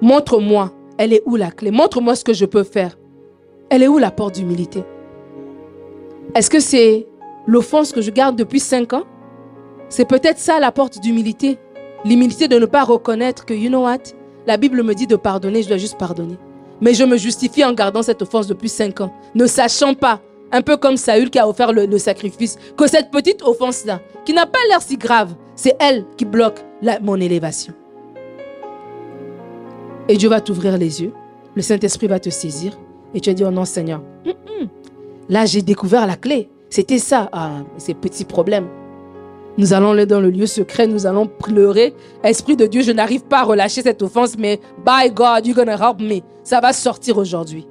[0.00, 1.70] Montre-moi, elle est où la clé?
[1.70, 2.98] Montre-moi ce que je peux faire.
[3.70, 4.84] Elle est où la porte d'humilité?
[6.34, 7.06] Est-ce que c'est
[7.46, 9.04] l'offense que je garde depuis cinq ans?
[9.88, 11.58] C'est peut-être ça la porte d'humilité.
[12.04, 13.98] L'humilité de ne pas reconnaître que, you know what,
[14.46, 16.36] la Bible me dit de pardonner, je dois juste pardonner.
[16.80, 20.20] Mais je me justifie en gardant cette offense depuis cinq ans, ne sachant pas,
[20.52, 24.46] un peu comme Saül qui a offert le, sacrifice, que cette petite offense-là, qui n'a
[24.46, 26.60] pas l'air si grave, c'est elle qui bloque
[27.02, 27.74] mon élévation.
[30.08, 31.12] Et Dieu va t'ouvrir les yeux,
[31.54, 32.78] le Saint-Esprit va te saisir,
[33.14, 34.02] et tu vas dire, oh non Seigneur,
[35.28, 36.50] là j'ai découvert la clé.
[36.68, 38.66] C'était ça, ah, ces petits problèmes.
[39.56, 41.94] Nous allons aller dans le lieu secret, nous allons pleurer.
[42.24, 45.76] Esprit de Dieu, je n'arrive pas à relâcher cette offense, mais by God, you're gonna
[45.76, 46.20] help me.
[46.42, 47.66] Ça va sortir aujourd'hui.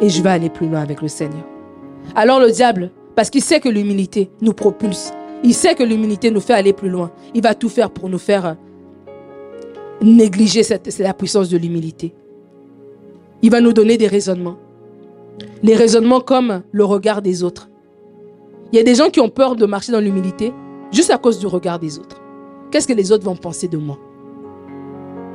[0.00, 1.44] Et je vais aller plus loin avec le Seigneur.
[2.14, 5.12] Alors le diable, parce qu'il sait que l'humilité nous propulse,
[5.42, 7.10] il sait que l'humilité nous fait aller plus loin.
[7.34, 8.54] Il va tout faire pour nous faire euh,
[10.04, 12.14] négliger cette, la puissance de l'humilité.
[13.42, 14.56] Il va nous donner des raisonnements.
[15.62, 17.68] Les raisonnements comme le regard des autres.
[18.72, 20.52] Il y a des gens qui ont peur de marcher dans l'humilité
[20.92, 22.20] juste à cause du regard des autres.
[22.70, 23.98] Qu'est-ce que les autres vont penser de moi?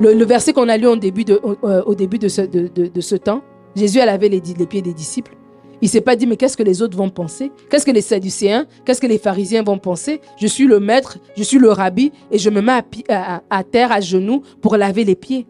[0.00, 3.42] Le, verset qu'on a lu au début de, au, début de ce, temps,
[3.76, 5.36] Jésus a lavé les pieds des disciples.
[5.82, 7.50] Il ne s'est pas dit, mais qu'est-ce que les autres vont penser?
[7.70, 10.20] Qu'est-ce que les Sadducéens, qu'est-ce que les pharisiens vont penser?
[10.38, 14.00] Je suis le maître, je suis le rabbi et je me mets à, terre, à
[14.00, 15.46] genoux pour laver les pieds.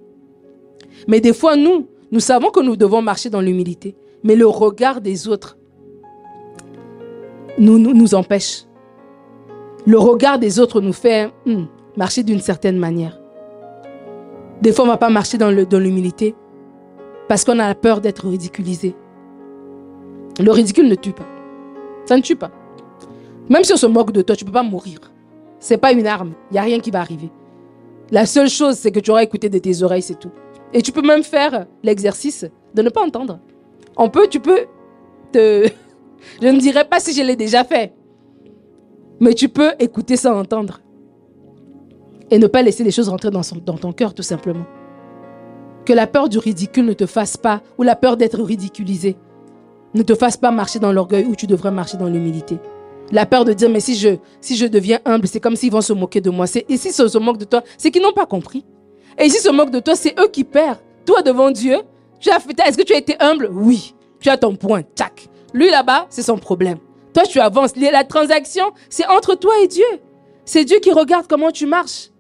[1.09, 3.97] Mais des fois, nous, nous savons que nous devons marcher dans l'humilité.
[4.23, 5.57] Mais le regard des autres
[7.59, 8.65] nous, nous, empêche.
[9.87, 11.65] Le regard des autres nous fait hmm,
[11.97, 13.21] marcher d'une certaine manière.
[14.63, 16.35] Des fois, on ne va pas marcher dans l'humilité
[17.29, 18.95] parce qu'on a peur d'être ridiculisé.
[20.39, 21.27] Le ridicule ne tue pas.
[22.07, 22.51] Ça ne tue pas.
[23.49, 24.99] Même si on se moque de toi, tu ne peux pas mourir.
[25.59, 26.33] Ce n'est pas une arme.
[26.51, 27.31] Il n'y a rien qui va arriver.
[28.11, 30.31] La seule chose, c'est que tu auras écouté de tes oreilles, c'est tout.
[30.73, 33.39] Et tu peux même faire l'exercice de ne pas entendre.
[33.97, 34.67] On peut, tu peux
[35.33, 35.69] te
[36.43, 37.93] je ne dirais pas si je l'ai déjà fait.
[39.21, 40.81] Mais tu peux écouter sans entendre.
[42.31, 44.65] Et ne pas laisser les choses rentrer dans, dans ton cœur, tout simplement.
[45.85, 49.17] Que la peur du ridicule ne te fasse pas, ou la peur d'être ridiculisé,
[49.95, 52.59] ne te fasse pas marcher dans l'orgueil où tu devrais marcher dans l'humilité.
[53.13, 56.21] La peur de dire, mais si je, deviens humble, c'est comme s'ils vont se moquer
[56.21, 56.47] de moi.
[56.69, 58.65] Et s'ils se, se moquent de toi, c'est qu'ils n'ont pas compris.
[59.19, 60.79] Et s'ils se moquent de toi, c'est eux qui perdent.
[61.05, 61.79] Toi, devant Dieu,
[62.21, 63.51] tu as fait, est-ce que tu as été humble?
[63.53, 63.95] Oui.
[64.21, 65.29] Tu as ton point, tac.
[65.53, 66.79] Lui là-bas, c'est son problème.
[67.13, 67.75] Toi, tu avances.
[67.77, 69.87] La transaction, c'est entre toi et Dieu.
[70.45, 72.11] C'est Dieu qui regarde comment tu marches.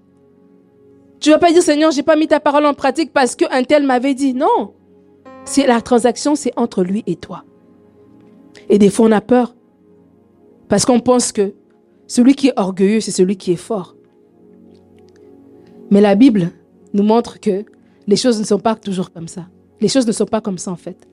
[1.20, 3.84] Tu vas pas dire, Seigneur, j'ai pas mis ta parole en pratique parce qu'un tel
[3.84, 4.34] m'avait dit.
[4.34, 4.74] Non.
[5.66, 7.44] La transaction, c'est entre lui et toi.
[8.68, 9.54] Et des fois, on a peur.
[10.68, 11.54] Parce qu'on pense que
[12.06, 13.96] celui qui est orgueilleux, c'est celui qui est fort.
[15.90, 16.52] Mais la Bible
[16.92, 17.64] nous montre que
[18.06, 19.48] les choses ne sont pas toujours comme ça.
[19.80, 21.08] Les choses ne sont pas comme ça en fait.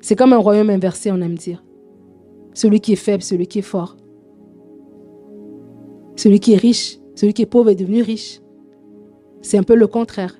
[0.00, 1.64] C'est comme un royaume inversé, on aime dire.
[2.54, 3.96] Celui qui est faible, celui qui est fort.
[6.16, 8.40] Celui qui est riche, celui qui est pauvre est devenu riche.
[9.42, 10.38] C'est un peu le contraire.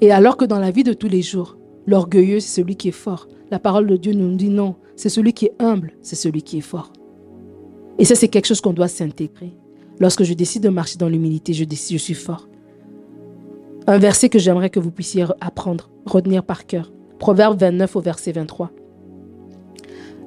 [0.00, 2.92] Et alors que dans la vie de tous les jours, l'orgueilleux, c'est celui qui est
[2.92, 3.28] fort.
[3.50, 6.58] La parole de Dieu nous dit non, c'est celui qui est humble, c'est celui qui
[6.58, 6.92] est fort.
[8.00, 9.54] Et ça, c'est quelque chose qu'on doit s'intégrer.
[10.00, 12.48] Lorsque je décide de marcher dans l'humilité, je décide, je suis fort.
[13.86, 16.90] Un verset que j'aimerais que vous puissiez apprendre, retenir par cœur.
[17.20, 18.72] Proverbe 29 au verset 23.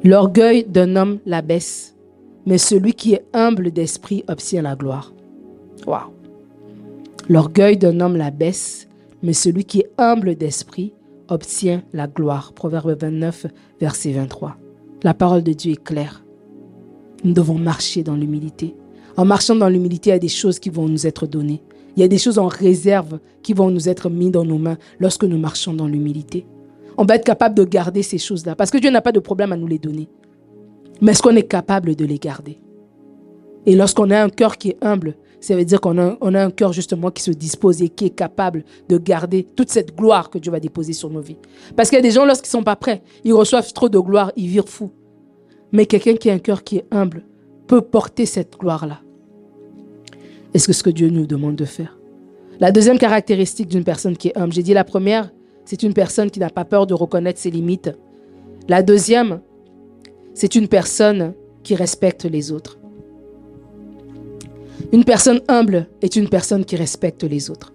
[0.06, 1.98] L'orgueil d'un homme l'abaisse,
[2.46, 5.14] mais celui qui est humble d'esprit obtient la gloire.
[5.86, 6.14] Waouh!
[7.28, 8.88] L'orgueil d'un homme l'abaisse,
[9.22, 10.94] mais celui qui est humble d'esprit
[11.28, 12.54] obtient la gloire.
[12.54, 13.48] Proverbe 29,
[13.82, 14.58] verset 23.
[15.04, 16.24] La parole de Dieu est claire.
[17.24, 18.76] Nous devons marcher dans l'humilité.
[19.18, 21.64] En marchant dans l'humilité, il y a des choses qui vont nous être données.
[21.96, 24.78] Il y a des choses en réserve qui vont nous être mises dans nos mains
[25.00, 26.46] lorsque nous marchons dans l'humilité.
[26.98, 29.52] On va être capable de garder ces choses-là parce que Dieu n'a pas de problème
[29.52, 30.08] à nous les donner.
[31.02, 32.60] Mais est-ce qu'on est capable de les garder?
[33.66, 36.72] Et lorsqu'on a un cœur qui est humble, ça veut dire qu'on a, un cœur
[36.72, 40.52] justement qui se dispose et qui est capable de garder toute cette gloire que Dieu
[40.52, 41.38] va déposer sur nos vies.
[41.76, 43.98] Parce qu'il y a des gens, lorsqu'ils ne sont pas prêts, ils reçoivent trop de
[43.98, 44.92] gloire, ils virent fous.
[45.72, 47.26] Mais quelqu'un qui a un cœur qui est humble
[47.68, 49.02] peut porter cette gloire-là.
[50.54, 51.98] Est-ce que ce que Dieu nous demande de faire?
[52.60, 55.32] La deuxième caractéristique d'une personne qui est humble, j'ai dit la première,
[55.66, 57.90] c'est une personne qui n'a pas peur de reconnaître ses limites.
[58.68, 59.42] La deuxième,
[60.36, 62.81] c'est une personne qui respecte les autres.
[64.92, 67.74] Une personne humble est une personne qui respecte les autres.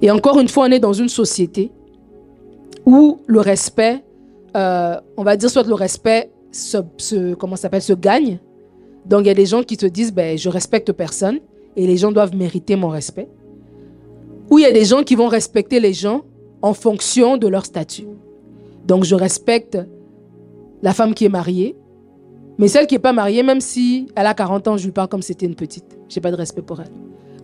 [0.00, 1.70] Et encore une fois, on est dans une société
[2.84, 4.02] où le respect,
[4.56, 8.38] euh, on va dire soit le respect se, comment s'appelle, se gagne.
[9.06, 11.38] Donc il y a des gens qui te disent, ben, je respecte personne
[11.76, 13.28] et les gens doivent mériter mon respect.
[14.50, 16.22] Ou il y a des gens qui vont respecter les gens
[16.60, 18.06] en fonction de leur statut.
[18.86, 19.78] Donc je respecte
[20.82, 21.76] la femme qui est mariée,
[22.62, 25.08] mais celle qui n'est pas mariée, même si elle a 40 ans, je lui parle
[25.08, 25.98] comme si c'était une petite.
[26.08, 26.92] Je n'ai pas de respect pour elle.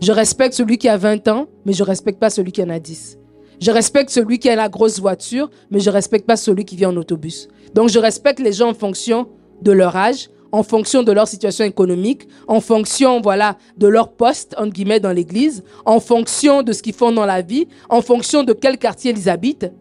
[0.01, 2.79] Je respecte celui qui a 20 ans, mais je respecte pas celui qui en a
[2.79, 3.19] 10.
[3.61, 6.91] Je respecte celui qui a la grosse voiture, mais je respecte pas celui qui vient
[6.91, 7.49] en autobus.
[7.75, 9.27] Donc je respecte les gens en fonction
[9.61, 14.55] de leur âge, en fonction de leur situation économique, en fonction voilà de leur poste
[14.57, 18.45] entre guillemets dans l'église, en fonction de ce qu'ils font dans la vie, en fonction
[18.45, 19.73] de quel quartier ils habitent.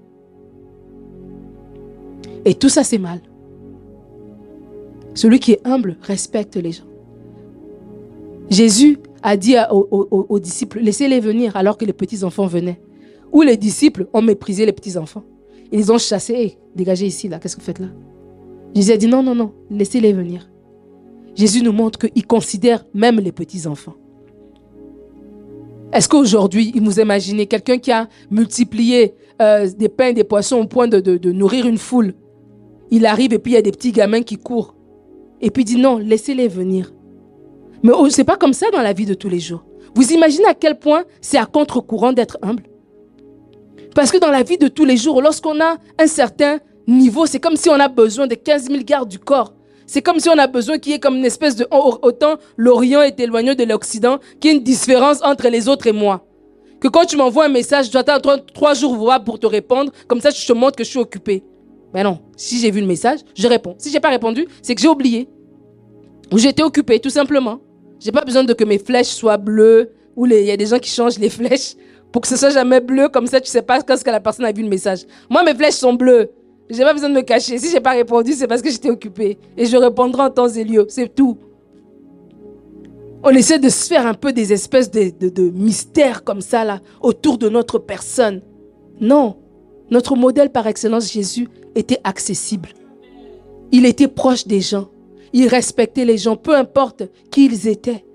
[2.43, 3.21] Et tout ça c'est mal.
[5.17, 6.83] Celui qui est humble respecte les gens.
[8.51, 12.79] Jésus a dit aux, disciples, laissez-les venir alors que les petits-enfants venaient.
[13.31, 15.23] Ou les disciples ont méprisé les petits-enfants.
[15.71, 17.87] Ils ont chassé, dégagez ici, là, qu'est-ce que vous faites là?
[18.75, 20.51] Jésus a dit, non, non, non, laissez-les venir.
[21.33, 23.95] Jésus nous montre qu'il considère même les petits-enfants.
[25.93, 30.87] Est-ce qu'aujourd'hui, vous imaginez quelqu'un qui a multiplié euh, des pains des poissons au point
[30.87, 32.13] de nourrir une foule?
[32.91, 34.76] Il arrive et puis il y a des petits gamins qui courent.
[35.41, 36.93] Et puis dit non, laissez-les venir.
[37.83, 39.63] Mais oh, ce n'est pas comme ça dans la vie de tous les jours.
[39.95, 42.63] Vous imaginez à quel point c'est à contre-courant d'être humble
[43.95, 47.39] Parce que dans la vie de tous les jours, lorsqu'on a un certain niveau, c'est
[47.39, 49.53] comme si on a besoin de 15 000 gardes du corps.
[49.85, 51.65] C'est comme si on a besoin qu'il y ait comme une espèce de...
[51.71, 55.93] Autant l'Orient est éloigné de l'Occident, qu'il y ait une différence entre les autres et
[55.93, 56.25] moi.
[56.81, 59.91] Que quand tu m'envoies un message, je dois attendre trois jours pour te répondre.
[60.07, 61.43] Comme ça, je te montre que je suis occupé.
[61.93, 63.75] Mais non, si j'ai vu le message, je réponds.
[63.77, 65.29] Si j'ai pas répondu, c'est que j'ai oublié.
[66.31, 67.59] Ou j'étais occupé, tout simplement.
[67.99, 69.91] J'ai pas besoin de que mes flèches soient bleues.
[70.15, 71.75] Ou il y a des gens qui changent les flèches
[72.11, 73.09] pour que ce soit jamais bleu.
[73.09, 75.05] Comme ça, tu sais pas quand que la personne a vu le message.
[75.29, 76.29] Moi, mes flèches sont bleues.
[76.69, 77.57] J'ai pas besoin de me cacher.
[77.57, 79.37] Si j'ai pas répondu, c'est parce que j'étais occupé.
[79.55, 80.85] Et je répondrai en temps et lieu.
[80.89, 81.37] C'est tout.
[83.23, 87.37] On essaie de se faire un peu des espèces de mystères comme ça, là, autour
[87.37, 88.41] de notre personne.
[88.99, 89.37] Non.
[89.89, 92.69] Notre modèle par excellence, Jésus, était accessible.
[93.71, 94.89] Il était proche des gens.
[95.33, 98.05] Il respectait les gens, peu importe qui ils étaient.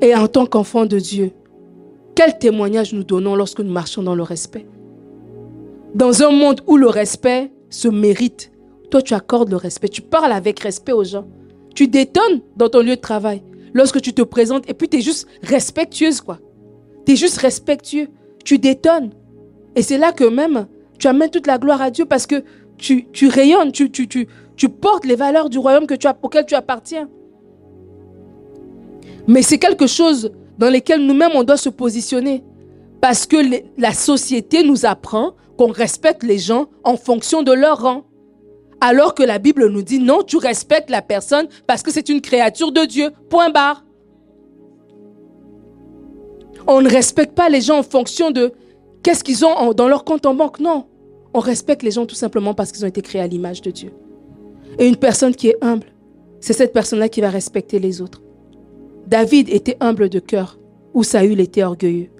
[0.00, 1.32] Et en tant qu'enfant de Dieu,
[2.14, 4.66] quel témoignage nous donnons lorsque nous marchons dans le respect?
[5.94, 8.52] Dans un monde où le respect se mérite,
[8.90, 11.26] toi tu accordes le respect, tu parles avec respect aux gens.
[11.74, 15.00] Tu détonnes dans ton lieu de travail lorsque tu te présentes et puis tu es
[15.00, 16.38] juste respectueuse quoi.
[17.06, 18.08] Tu es juste respectueux,
[18.44, 19.12] tu détonnes.
[19.74, 20.66] Et c'est là que même
[20.98, 22.44] tu amènes toute la gloire à Dieu parce que
[22.78, 27.08] tu, rayonnes, tu portes les valeurs du royaume que tu as, auquel tu appartiens.
[29.26, 32.42] Mais c'est quelque chose dans lequel nous-mêmes, on doit se positionner.
[33.00, 33.36] Parce que
[33.78, 38.04] la société nous apprend qu'on respecte les gens en fonction de leur rang.
[38.80, 42.20] Alors que la Bible nous dit non, tu respectes la personne parce que c'est une
[42.20, 43.10] créature de Dieu.
[43.30, 43.85] Point barre.
[46.66, 48.52] On ne respecte pas les gens en fonction de
[49.02, 50.60] qu'est-ce qu'ils ont dans leur compte en banque.
[50.60, 50.86] Non.
[51.32, 53.92] On respecte les gens tout simplement parce qu'ils ont été créés à l'image de Dieu.
[54.78, 55.86] Et une personne qui est humble,
[56.40, 58.22] c'est cette personne-là qui va respecter les autres.
[59.06, 60.58] David était humble de cœur,
[60.92, 62.10] où Saül était orgueilleux.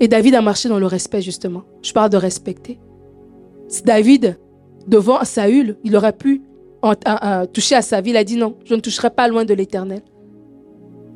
[0.00, 1.64] Et David a marché dans le respect, justement.
[1.82, 2.78] Je parle de respecter.
[3.84, 4.38] David,
[4.86, 6.42] devant Saül, il aurait pu
[7.52, 8.10] toucher à sa vie.
[8.10, 10.00] Il a dit non, je ne toucherai pas loin de l'éternel.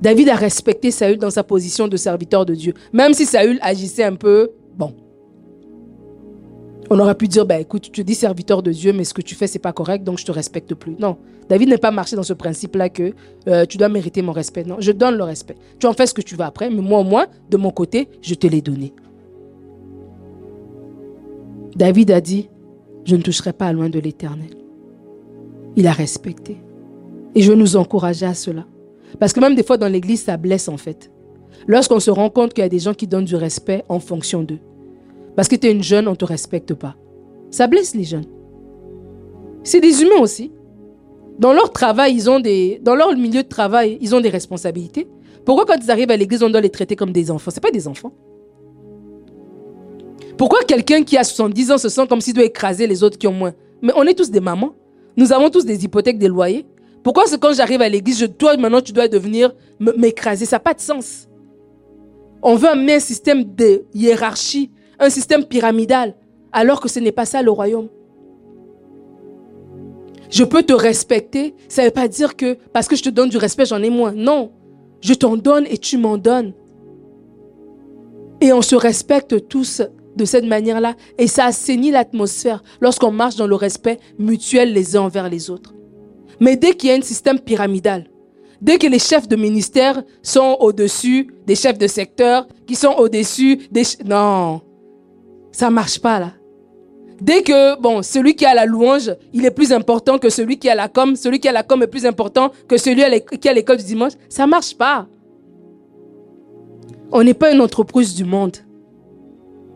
[0.02, 2.74] David a respecté Saül dans sa position de serviteur de Dieu.
[2.92, 4.96] Même si Saül agissait un peu, bon.
[6.90, 9.36] On aurait pu dire, bah, écoute, tu dis serviteur de Dieu, mais ce que tu
[9.36, 10.96] fais, c'est pas correct, donc je te respecte plus.
[10.98, 13.14] Non, David n'est pas marché dans ce principe-là que
[13.46, 14.64] euh, tu dois mériter mon respect.
[14.64, 15.54] Non, je donne le respect.
[15.78, 18.08] Tu en fais ce que tu veux après, mais moi au moins, de mon côté,
[18.22, 18.92] je te l'ai donné.
[21.76, 22.50] David a dit,
[23.04, 24.50] je ne toucherai pas loin de l'éternel.
[25.76, 26.60] Il a respecté.
[27.36, 28.66] Et je nous encourager à cela.
[29.18, 31.10] Parce que même des fois dans l'église, ça blesse en fait.
[31.66, 34.42] Lorsqu'on se rend compte qu'il y a des gens qui donnent du respect en fonction
[34.42, 34.58] d'eux.
[35.36, 36.96] Parce que tu es une jeune, on ne te respecte pas.
[37.50, 38.26] Ça blesse les jeunes.
[39.62, 40.52] C'est des humains aussi.
[41.38, 45.08] Dans leur travail, ils ont des, dans leur milieu de travail, ils ont des responsabilités.
[45.44, 47.50] Pourquoi quand ils arrivent à l'église, on doit les traiter comme des enfants?
[47.50, 48.12] Ce pas des enfants.
[50.36, 53.26] Pourquoi quelqu'un qui a 70 ans se sent comme s'il doit écraser les autres qui
[53.26, 53.54] ont moins?
[53.80, 54.74] Mais on est tous des mamans.
[55.16, 56.66] Nous avons tous des hypothèques, des loyers.
[57.02, 60.46] Pourquoi c'est quand j'arrive à l'église, je dois maintenant tu dois devenir m'écraser?
[60.46, 61.28] Ça n'a pas de sens.
[62.42, 66.14] On veut amener un système de hiérarchie, un système pyramidal,
[66.52, 67.88] alors que ce n'est pas ça le royaume.
[70.30, 73.28] Je peux te respecter, ça ne veut pas dire que parce que je te donne
[73.28, 74.12] du respect, j'en ai moins.
[74.12, 74.52] Non,
[75.00, 76.54] je t'en donne et tu m'en donnes.
[78.40, 79.82] Et on se respecte tous
[80.16, 85.02] de cette manière-là et ça assainit l'atmosphère lorsqu'on marche dans le respect mutuel les uns
[85.02, 85.74] envers les autres.
[86.42, 88.10] Mais dès qu'il y a un système pyramidal,
[88.60, 93.68] dès que les chefs de ministère sont au-dessus des chefs de secteur, qui sont au-dessus
[93.70, 93.84] des...
[94.04, 94.60] Non,
[95.52, 96.32] ça marche pas là.
[97.20, 100.68] Dès que, bon, celui qui a la louange, il est plus important que celui qui
[100.68, 103.04] a la com, celui qui a la com est plus important que celui
[103.38, 105.06] qui a l'école du dimanche, ça marche pas.
[107.12, 108.56] On n'est pas une entreprise du monde.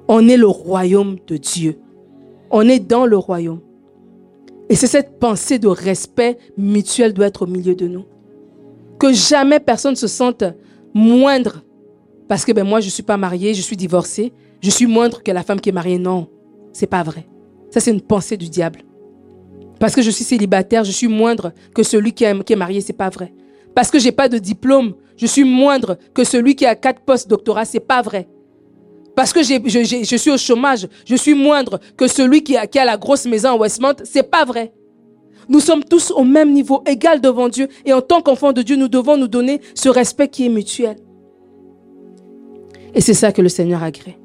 [0.09, 1.79] On est le royaume de Dieu.
[2.51, 3.61] On est dans le royaume.
[4.69, 8.05] Et c'est cette pensée de respect mutuel doit être au milieu de nous.
[8.99, 10.45] Que jamais personne se sente
[10.95, 11.63] moindre
[12.29, 15.23] parce que ben, moi je ne suis pas mariée, je suis divorcée, je suis moindre
[15.23, 15.99] que la femme qui est mariée.
[15.99, 16.29] Non,
[16.73, 17.27] c'est pas vrai.
[17.71, 18.81] Ça c'est une pensée du diable.
[19.79, 22.81] Parce que je suis célibataire, je suis moindre que celui qui est, qui est marié,
[22.81, 23.33] c'est pas vrai.
[23.75, 27.29] Parce que j'ai pas de diplôme, je suis moindre que celui qui a quatre postes
[27.29, 28.27] doctorat, c'est pas vrai.
[29.17, 33.25] Parce que je, suis au chômage, je suis moindre que celui qui a, la grosse
[33.25, 33.95] maison à Westmont.
[34.05, 34.73] C'est pas vrai.
[35.49, 37.69] Nous sommes tous au même niveau, égal devant Dieu.
[37.87, 40.97] Et en tant qu'enfants de Dieu, nous devons nous donner ce respect qui est mutuel.
[42.95, 44.19] Et c'est ça que le Seigneur a créé.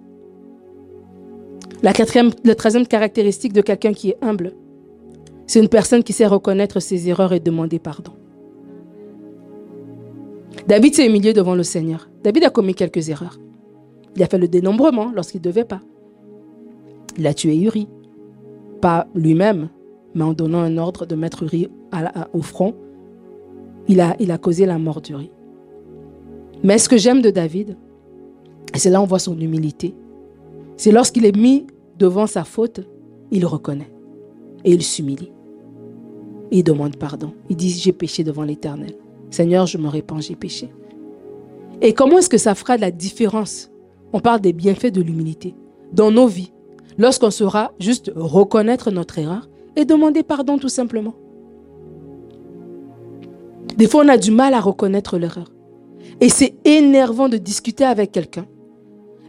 [1.83, 4.53] La quatrième, la troisième caractéristique de quelqu'un qui est humble,
[5.47, 8.11] c'est une personne qui sait reconnaître ses erreurs et demander pardon.
[10.67, 12.09] David s'est humilié devant le Seigneur.
[12.23, 13.39] David a commis quelques erreurs.
[14.15, 15.81] Il a fait le dénombrement lorsqu'il ne devait pas.
[17.17, 17.87] Il a tué Uri.
[18.81, 19.69] Pas lui-même,
[20.15, 21.69] mais en donnant un ordre de mettre Uri
[22.33, 22.75] au front.
[23.87, 25.31] Il a, causé la mort d'Uri.
[26.63, 27.77] Mais ce que j'aime de David,
[28.75, 29.95] c'est là on voit son humilité,
[30.77, 32.81] c'est lorsqu'il est mis devant sa faute,
[33.31, 33.91] il reconnaît
[34.63, 35.31] et il s'humilie.
[36.51, 37.33] Il demande pardon.
[37.49, 38.95] Il dit, j'ai péché devant l'Éternel.
[39.29, 40.69] Seigneur, je me répands, j'ai péché.
[41.81, 43.70] Et comment est-ce que ça fera de la différence
[44.13, 45.55] on parle des bienfaits de l'humilité
[45.93, 46.51] dans nos vies.
[46.97, 51.15] Lorsqu'on saura juste reconnaître notre erreur et demander pardon tout simplement.
[53.77, 55.51] Des fois, on a du mal à reconnaître l'erreur.
[56.19, 58.45] Et c'est énervant de discuter avec quelqu'un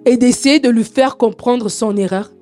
[0.04, 2.32] et d'essayer de lui faire comprendre son erreur.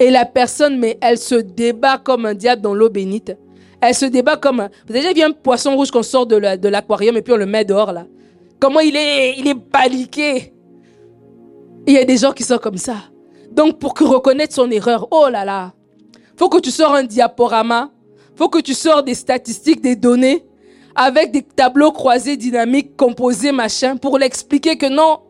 [0.00, 3.36] Et la personne, mais elle se débat comme un diable dans l'eau bénite.
[3.80, 4.60] Elle se débat comme...
[4.60, 4.70] Un...
[4.86, 7.46] Vous avez déjà vu un poisson rouge qu'on sort de l'aquarium et puis on le
[7.46, 8.06] met dehors là
[8.58, 10.52] Comment il est, il est paniqué
[11.86, 12.96] il y a des gens qui sont comme ça.
[13.50, 15.72] Donc, pour que reconnaître son erreur, oh là là,
[16.36, 17.90] faut que tu sors un diaporama,
[18.34, 20.44] faut que tu sors des statistiques, des données,
[20.94, 25.20] avec des tableaux croisés dynamiques, composés, machin, pour l'expliquer que non,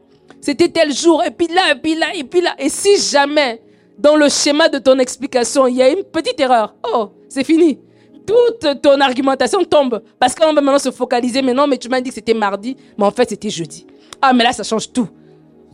[0.41, 2.55] c'était tel jour, et puis là, et puis là, et puis là.
[2.59, 3.63] Et si jamais,
[3.99, 7.79] dans le schéma de ton explication, il y a une petite erreur, oh, c'est fini.
[8.27, 10.03] Toute ton argumentation tombe.
[10.19, 12.77] Parce qu'on va maintenant se focaliser, mais non, mais tu m'as dit que c'était mardi,
[12.99, 13.87] mais en fait, c'était jeudi.
[14.21, 15.09] Ah, mais là, ça change tout.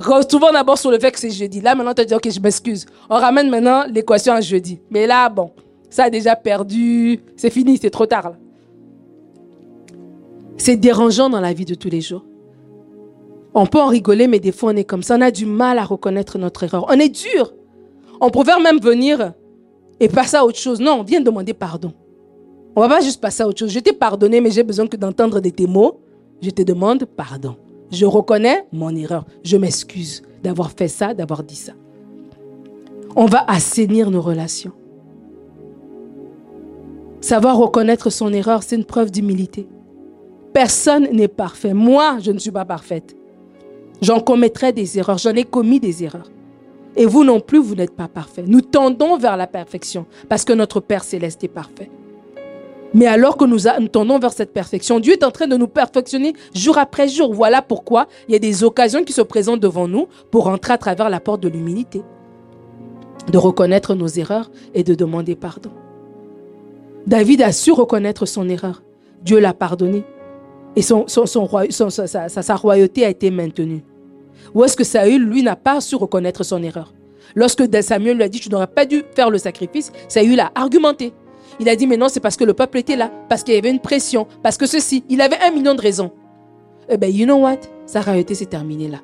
[0.03, 1.61] Retrouvons d'abord sur le fait que c'est jeudi.
[1.61, 2.87] Là, maintenant, tu dit, OK, je m'excuse.
[3.09, 4.81] On ramène maintenant l'équation à jeudi.
[4.91, 5.51] Mais là, bon,
[5.91, 7.21] ça a déjà perdu.
[7.37, 8.33] C'est fini, c'est trop tard.
[10.57, 12.25] C'est dérangeant dans la vie de tous les jours.
[13.55, 15.17] On peut en rigoler, mais des fois, on est comme ça.
[15.17, 16.87] On a du mal à reconnaître notre erreur.
[16.89, 17.53] On est dur.
[18.21, 19.33] On pourrait même venir
[20.01, 20.81] et passer à autre chose.
[20.81, 21.93] Non, on vient demander pardon.
[22.75, 23.71] On va pas juste passer à autre chose.
[23.71, 26.01] Je t'ai pardonné, mais j'ai besoin que d'entendre de tes mots.
[26.41, 27.57] Je te demande pardon.
[27.93, 29.27] Je reconnais mon erreur.
[29.45, 31.73] Je m'excuse d'avoir fait ça, d'avoir dit ça.
[33.15, 34.73] On va assainir nos relations.
[37.21, 39.69] Savoir reconnaître son erreur, c'est une preuve d'humilité.
[40.55, 41.75] Personne n'est parfait.
[41.75, 43.15] Moi, je ne suis pas parfaite.
[44.01, 45.19] J'en commettrai des erreurs.
[45.19, 46.31] J'en ai commis des erreurs.
[46.97, 48.45] Et vous non plus, vous n'êtes pas parfait.
[48.47, 51.91] Nous tendons vers la perfection parce que notre Père céleste est parfait.
[52.95, 56.35] Mais alors que nous, tendons vers cette perfection, Dieu est en train de nous perfectionner
[56.55, 57.33] jour après jour.
[57.33, 60.79] Voilà pourquoi il y a des occasions qui se présentent devant nous pour entrer à
[60.79, 62.03] travers la porte de l'humilité,
[63.31, 65.71] de reconnaître nos erreurs et de demander pardon.
[67.07, 68.83] David a su reconnaître son erreur.
[69.25, 70.05] Dieu l'a pardonné.
[70.77, 73.85] Et sa royauté a été maintenue.
[74.55, 76.93] Ou est-ce que Saül, lui, n'a pas su reconnaître son erreur?
[77.35, 81.13] Lorsque Samuel lui a dit, tu n'aurais pas dû faire le sacrifice, Saül a argumenté.
[81.61, 83.59] Il a dit, mais non, c'est parce que le peuple était là, parce qu'il y
[83.59, 85.05] avait une pression, parce que ceci.
[85.09, 86.13] Il avait un million de raisons.
[86.89, 87.61] Eh bien, you know what?
[87.87, 88.99] Sa royauté s'est terminée là.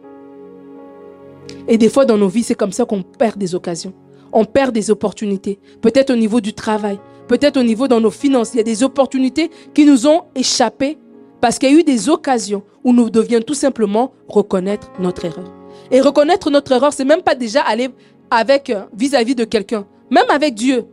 [1.67, 3.93] Et des fois, dans nos vies, c'est comme ça qu'on perd des occasions.
[4.33, 5.59] On perd des opportunités.
[5.81, 8.53] Peut-être au niveau du travail, peut-être au niveau dans nos finances.
[8.55, 10.99] Il y a des opportunités qui nous ont échappé
[11.41, 15.53] parce qu'il y a eu des occasions où nous devions tout simplement reconnaître notre erreur.
[15.91, 17.89] Et reconnaître notre erreur, c'est même pas déjà aller
[18.31, 20.85] avec euh, vis-à-vis de quelqu'un, même avec Dieu.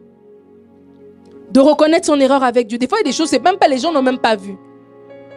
[1.56, 2.78] De reconnaître son erreur avec Dieu.
[2.78, 4.36] Des fois, il y a des choses, c'est même pas les gens n'ont même pas
[4.36, 4.58] vu.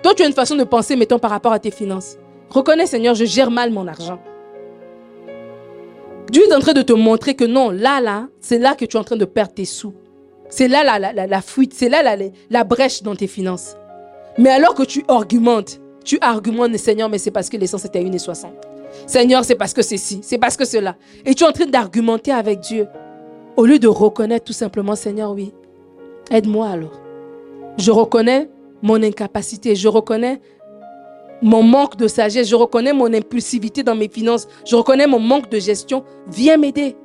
[0.03, 2.17] Toi, tu as une façon de penser, mettons, par rapport à tes finances.
[2.51, 4.19] Reconnais, Seigneur, je gère mal mon argent.
[6.33, 8.97] Dieu est en train de te montrer que non, là, là, c'est là que tu
[8.97, 9.95] es en train de perdre tes sous.
[10.49, 12.17] C'est là la, la, la, fuite, c'est là la,
[12.51, 13.77] la brèche dans tes finances.
[14.39, 18.03] Mais alors que tu argumentes, tu argumentes, Seigneur, mais c'est parce que l'essence était à
[18.03, 18.47] 1,60.
[19.07, 20.97] Seigneur, c'est parce que c'est ci, c'est parce que cela.
[21.25, 22.89] Et tu es en train d'argumenter avec Dieu.
[23.57, 25.53] Au lieu de reconnaître tout simplement, Seigneur, oui,
[26.31, 27.01] aide-moi alors.
[27.79, 28.51] Je reconnais
[28.83, 30.41] mon incapacité, je reconnais
[31.43, 35.51] mon manque de sagesse, je reconnais mon impulsivité dans mes finances, je reconnais mon manque
[35.51, 36.05] de gestion.
[36.29, 36.97] Viens m'aider.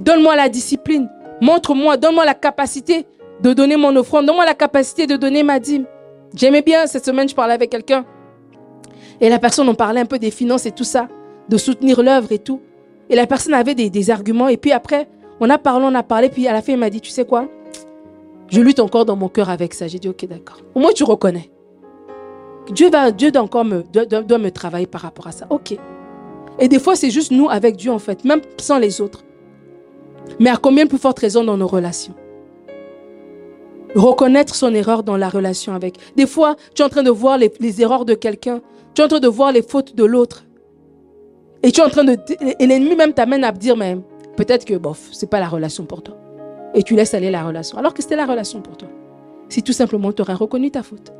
[0.00, 1.08] Donne-moi la discipline.
[1.40, 3.06] Montre-moi, donne-moi la capacité
[3.42, 5.86] de donner mon offrande, donne-moi la capacité de donner ma dîme.
[6.34, 8.04] J'aimais bien, cette semaine, je parlais avec quelqu'un.
[9.20, 11.08] Et la personne, on parlait un peu des finances et tout ça,
[11.48, 12.60] de soutenir l'œuvre et tout.
[13.08, 14.48] Et la personne avait des, arguments.
[14.48, 15.08] Et puis après,
[15.40, 16.28] on a parlé, on a parlé.
[16.28, 17.48] Puis à la fin, il m'a dit, tu sais quoi?
[18.48, 19.88] Je lutte encore dans mon cœur avec ça.
[19.88, 20.58] J'ai dit, ok, d'accord.
[20.74, 21.50] Au moins, tu reconnais.
[22.70, 25.46] Dieu, va, Dieu doit encore me, doit me travailler par rapport à ça.
[25.50, 25.76] Ok.
[26.58, 29.24] Et des fois, c'est juste nous avec Dieu, en fait, même sans les autres.
[30.40, 32.14] Mais à combien plus forte raison dans nos relations?
[33.94, 35.96] Reconnaître son erreur dans la relation avec.
[36.16, 38.60] Des fois, tu es en train de voir les, erreurs de quelqu'un,
[38.94, 40.44] tu es en train de voir les fautes de l'autre.
[41.62, 42.16] Et tu es en train de.
[42.60, 43.96] Et l'ennemi même t'amène à dire, mais
[44.36, 46.16] peut-être que, bof, c'est pas la relation pour toi.
[46.74, 47.78] Et tu laisses aller la relation.
[47.78, 48.88] Alors que c'était la relation pour toi.
[49.48, 51.12] Si tout simplement tu aurais reconnu ta faute.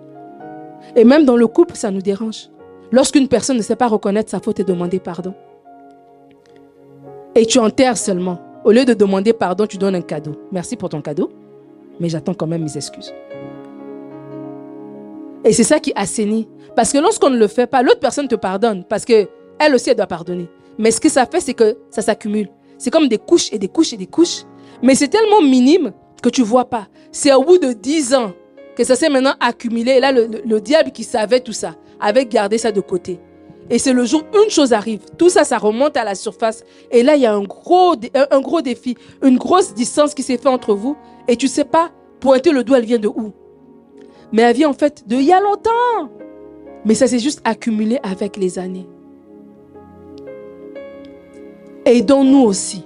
[0.95, 2.51] Et même dans le couple, ça nous dérange.
[2.93, 5.35] Lorsqu'une personne ne sait pas reconnaître sa faute et demander pardon.
[7.35, 8.39] Et tu enterres seulement.
[8.65, 10.33] Au lieu de demander pardon, tu donnes un cadeau.
[10.53, 11.31] Merci pour ton cadeau
[12.01, 13.13] mais j'attends quand même mes excuses.
[15.45, 16.49] Et c'est ça qui assainit.
[16.75, 19.29] Parce que lorsqu'on ne le fait pas, l'autre personne te pardonne parce que
[19.59, 20.49] elle aussi elle doit pardonner.
[20.79, 22.49] Mais ce que ça fait, c'est que ça s'accumule.
[22.79, 24.43] C'est comme des couches et des couches et des couches.
[24.83, 26.89] Mais c'est tellement minime que tu vois pas.
[27.13, 28.33] C'est au bout de dix ans
[28.77, 29.93] que ça s'est maintenant accumulé.
[29.93, 33.21] Et là, le, le, diable qui savait tout ça avait gardé ça de côté.
[33.69, 35.01] Et c'est le jour où une chose arrive.
[35.19, 36.63] Tout ça, ça remonte à la surface.
[36.91, 37.97] Et là, il y a un gros,
[38.63, 40.97] défi, une grosse distance qui s'est fait entre vous.
[41.27, 43.33] Et tu sais pas pointer le doigt, elle vient de où
[44.33, 46.11] Mais elle vient en fait de il y a longtemps.
[46.85, 48.87] Mais ça s'est juste accumulé avec les années.
[51.85, 52.85] Aidons-nous aussi.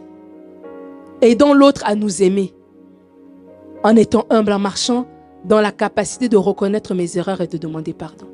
[1.23, 2.55] Aidons l'autre à nous aimer.
[3.83, 5.07] En étant humble, en marchant
[5.45, 8.27] dans la capacité de reconnaître mes erreurs et de demander pardon.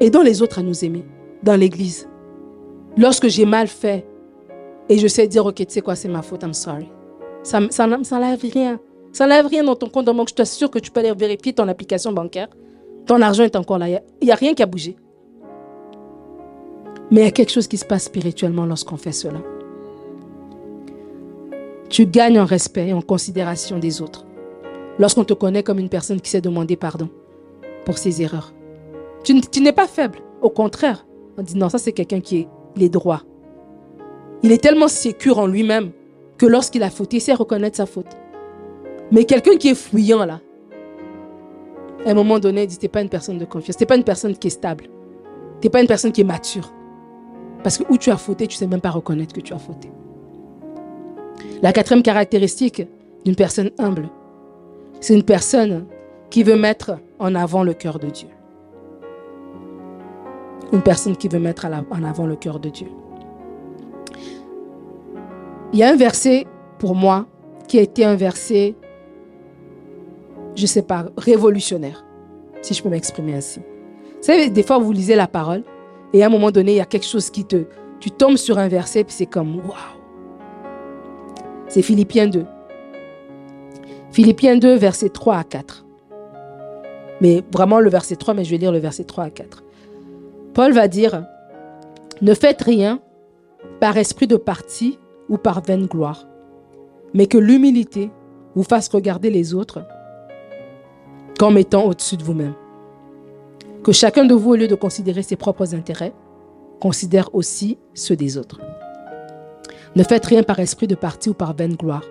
[0.00, 1.04] Aidons les autres à nous aimer
[1.42, 2.08] dans l'église.
[2.96, 4.06] Lorsque j'ai mal fait
[4.88, 6.88] et je sais dire, ok, tu sais quoi, c'est ma faute, I'm sorry.
[7.42, 8.78] Ça, ça, n'enlève rien.
[9.12, 10.28] Ça n'enlève rien dans ton compte banque.
[10.28, 12.48] Je t'assure que tu peux aller vérifier ton application bancaire.
[13.06, 13.88] Ton argent est encore là.
[13.88, 14.96] Il n'y a, rien qui a bougé.
[17.10, 19.38] Mais il y a quelque chose qui se passe spirituellement lorsqu'on fait cela.
[21.88, 24.26] Tu gagnes en respect et en considération des autres.
[24.98, 27.08] Lorsqu'on te connaît comme une personne qui sait demander pardon
[27.84, 28.52] pour ses erreurs.
[29.24, 30.20] Tu, n'es pas faible.
[30.42, 31.06] Au contraire,
[31.38, 32.48] On dit non, ça c'est quelqu'un qui
[32.80, 33.22] est droit.
[34.42, 35.92] Il est tellement sécure en lui-même
[36.38, 38.16] que lorsqu'il a fauté, il sait reconnaître sa faute.
[39.10, 40.40] Mais quelqu'un qui est fouillant là,
[42.04, 44.04] à un moment donné, il dit, t'es pas une personne de confiance, t'es pas une
[44.04, 44.88] personne qui est stable,
[45.60, 46.72] t'es pas une personne qui est mature.
[47.62, 49.90] Parce que où tu as fauté, tu sais même pas reconnaître que tu as fauté.
[51.62, 52.82] La quatrième caractéristique
[53.24, 54.10] d'une personne humble,
[55.00, 55.86] c'est une personne
[56.30, 58.28] qui veut mettre en avant le cœur de Dieu.
[60.72, 62.88] Une personne qui veut mettre en avant le cœur de Dieu.
[65.72, 66.46] Il y a un verset
[66.78, 67.26] pour moi
[67.68, 68.74] qui a été un verset,
[70.54, 72.04] je ne sais pas, révolutionnaire,
[72.62, 73.60] si je peux m'exprimer ainsi.
[73.60, 75.62] Vous savez, des fois, vous lisez la parole
[76.12, 77.64] et à un moment donné, il y a quelque chose qui te...
[77.98, 79.95] Tu tombes sur un verset puis c'est comme, waouh.
[81.76, 82.46] C'est Philippiens 2.
[84.10, 85.84] Philippiens 2, verset 3 à 4.
[87.20, 89.62] Mais vraiment le verset 3, mais je vais lire le verset 3 à 4.
[90.54, 91.26] Paul va dire,
[92.22, 93.00] ne faites rien
[93.78, 94.98] par esprit de parti
[95.28, 96.26] ou par vaine gloire,
[97.12, 98.10] mais que l'humilité
[98.54, 99.80] vous fasse regarder les autres
[101.38, 102.54] comme étant au-dessus de vous-même.
[103.84, 106.14] Que chacun de vous, au lieu de considérer ses propres intérêts,
[106.80, 108.62] considère aussi ceux des autres.
[109.96, 112.04] Ne faites rien par esprit de parti ou par vaine gloire,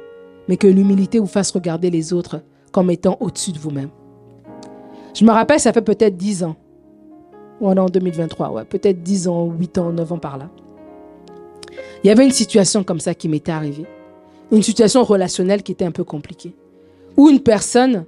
[0.47, 3.89] mais que l'humilité vous fasse regarder les autres comme étant au-dessus de vous-même.
[5.13, 6.55] Je me rappelle, ça fait peut-être 10 ans.
[7.61, 10.49] Est en 2023, ouais, peut-être 10 ans, 8 ans, 9 ans par là.
[12.03, 13.85] Il y avait une situation comme ça qui m'était arrivée.
[14.51, 16.55] Une situation relationnelle qui était un peu compliquée.
[17.15, 18.05] Où une personne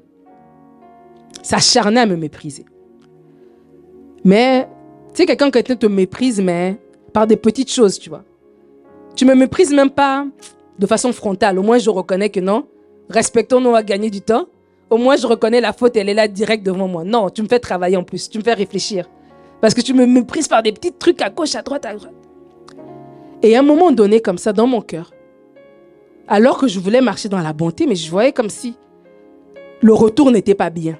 [1.43, 2.65] s'acharnait à me mépriser.
[4.25, 4.67] Mais,
[5.09, 6.80] tu sais, quelqu'un qui te méprise, mais
[7.13, 8.23] par des petites choses, tu vois.
[9.18, 10.28] Tu me méprises même pas
[10.78, 11.57] de façon frontale.
[11.57, 12.68] Au moins, je reconnais que non.
[13.09, 14.45] Respectons-nous à gagner du temps.
[14.91, 17.03] Au moins, je reconnais la faute, elle est là direct devant moi.
[17.03, 18.30] Non, tu me fais travailler en plus.
[18.30, 19.09] Tu me fais réfléchir.
[19.59, 22.13] Parce que tu me méprises par des petits trucs à gauche, à droite, à droite.
[23.41, 25.11] Et à un moment donné, comme ça, dans mon cœur,
[26.28, 28.76] alors que je voulais marcher dans la bonté, mais je voyais comme si
[29.82, 30.95] le retour n'était pas bien.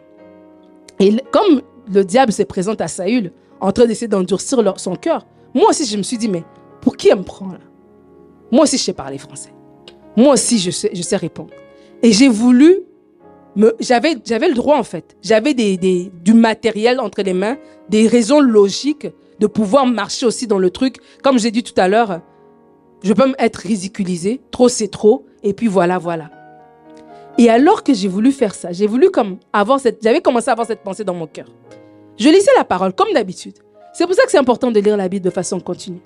[1.00, 1.62] Et comme
[1.94, 5.98] le diable se présente à Saül, en train d'essayer d'endurcir son cœur, moi aussi, je
[5.98, 6.44] me suis dit, mais
[6.82, 7.60] pour qui elle me prend là?
[8.52, 9.54] Moi aussi, je sais parler français.
[10.16, 11.54] Moi aussi, je sais, répondre.
[12.02, 12.80] Et j'ai voulu,
[13.80, 15.16] j'avais, le droit en fait.
[15.22, 17.58] J'avais du matériel entre les mains,
[17.90, 19.08] des raisons logiques
[19.40, 20.98] de pouvoir marcher aussi dans le truc.
[21.24, 22.22] Comme j'ai dit tout à l'heure,
[23.04, 26.32] je peux être ridiculisé, trop c'est trop, et puis voilà, voilà.
[27.38, 30.54] Et alors que j'ai voulu faire ça, j'ai voulu comme avoir cette, j'avais commencé à
[30.54, 31.48] avoir cette pensée dans mon cœur.
[32.18, 33.54] Je lisais la parole comme d'habitude.
[33.94, 36.02] C'est pour ça que c'est important de lire la Bible de façon continue.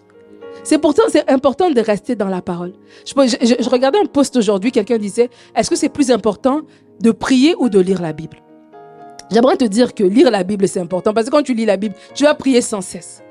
[0.64, 2.74] C'est pourtant c'est important de rester dans la parole.
[3.06, 6.62] Je, regardais un post aujourd'hui, quelqu'un disait, est-ce que c'est plus important
[7.00, 8.38] de prier ou de lire la Bible?
[9.32, 11.78] J'aimerais te dire que lire la Bible, c'est important parce que quand tu lis la
[11.78, 13.24] Bible, tu vas prier sans cesse.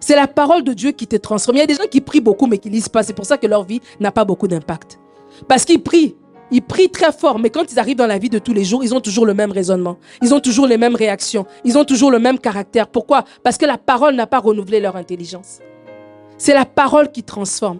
[0.00, 1.56] C'est la parole de Dieu qui te transforme.
[1.56, 3.02] Il y a des gens qui prient beaucoup mais qui lisent pas.
[3.02, 5.00] C'est pour ça que leur vie n'a pas beaucoup d'impact.
[5.48, 6.14] Parce qu'ils prient.
[6.50, 8.84] Ils prient très fort, mais quand ils arrivent dans la vie de tous les jours,
[8.84, 9.96] ils ont toujours le même raisonnement.
[10.22, 11.46] Ils ont toujours les mêmes réactions.
[11.64, 12.86] Ils ont toujours le même caractère.
[12.86, 13.24] Pourquoi?
[13.42, 15.60] Parce que la parole n'a pas renouvelé leur intelligence.
[16.36, 17.78] C'est la parole qui transforme.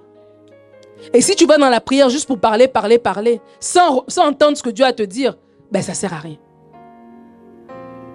[1.12, 4.62] Et si tu vas dans la prière juste pour parler, parler, parler, sans, entendre ce
[4.62, 5.36] que Dieu a à te dire,
[5.70, 6.36] ben ça sert à rien.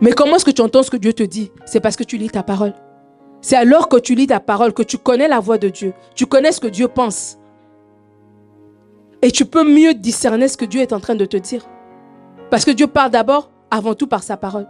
[0.01, 1.51] Mais comment est-ce que tu entends ce que Dieu te dit?
[1.65, 2.73] C'est parce que tu lis ta parole.
[3.41, 5.93] C'est alors que tu lis ta parole que tu connais la voix de Dieu.
[6.15, 7.37] Tu connais ce que Dieu pense.
[9.21, 11.65] Et tu peux mieux discerner ce que Dieu est en train de te dire.
[12.49, 14.67] Parce que Dieu parle d'abord, avant tout par sa parole.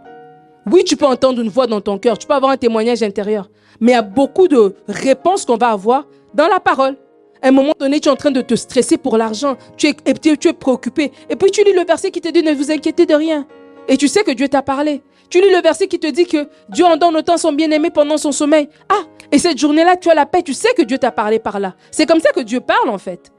[0.70, 3.48] Oui, tu peux entendre une voix dans ton cœur, tu peux avoir un témoignage intérieur.
[3.80, 6.96] Mais il y a beaucoup de réponses qu'on va avoir dans la parole.
[7.42, 10.52] À un moment donné, tu es en train de te stresser pour l'argent, tu es,
[10.52, 11.12] préoccupé.
[11.30, 13.46] Et puis tu lis le verset qui te dit ne vous inquiétez de rien.
[13.88, 15.02] Et tu sais que Dieu t'a parlé.
[15.30, 18.18] Tu lis le verset qui te dit que Dieu en donne autant son bien-aimé pendant
[18.18, 18.68] son sommeil.
[18.88, 21.58] Ah, et cette journée-là, tu as la paix, tu sais que Dieu t'a parlé par
[21.60, 21.74] là.
[21.90, 23.32] C'est comme ça que Dieu parle en fait.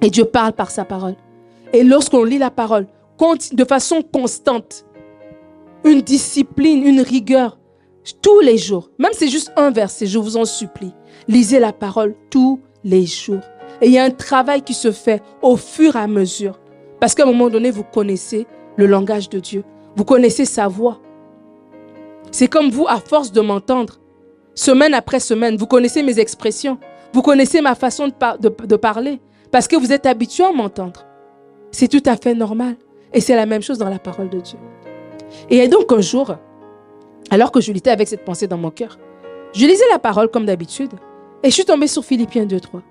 [0.00, 1.16] Et Dieu parle par sa parole.
[1.74, 2.86] Et lorsqu'on lit la parole
[3.52, 4.84] de façon constante,
[5.84, 7.58] une discipline, une rigueur,
[8.20, 10.92] tous les jours, même si c'est juste un verset, je vous en supplie,
[11.28, 13.40] lisez la parole tous les jours.
[13.80, 16.60] Et il y a un travail qui se fait au fur et à mesure.
[17.00, 19.64] Parce qu'à un moment donné, vous connaissez le langage de Dieu.
[19.96, 21.00] Vous connaissez sa voix.
[22.30, 23.98] C'est comme vous, à force de m'entendre,
[24.54, 26.78] semaine après semaine, vous connaissez mes expressions.
[27.12, 29.20] Vous connaissez ma façon de, parler.
[29.50, 31.04] Parce que vous êtes habitué à m'entendre.
[31.70, 32.76] C'est tout à fait normal.
[33.12, 34.58] Et c'est la même chose dans la parole de Dieu.
[35.50, 36.34] Et donc un jour,
[37.30, 38.98] alors que je lisais avec cette pensée dans mon cœur,
[39.52, 40.92] je lisais la parole comme d'habitude.
[41.42, 42.82] Et je suis tombée sur Philippiens 2, 3.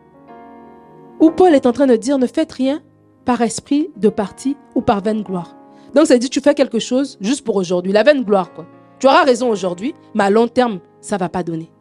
[1.20, 2.82] Où Paul est en train de dire, ne faites rien
[3.26, 5.56] par esprit de parti ou par vaine gloire.
[5.94, 8.66] Donc ça dit tu fais quelque chose juste pour aujourd'hui, la vaine gloire quoi.
[9.00, 11.72] Tu auras raison aujourd'hui, mais à long terme, ça va pas donner.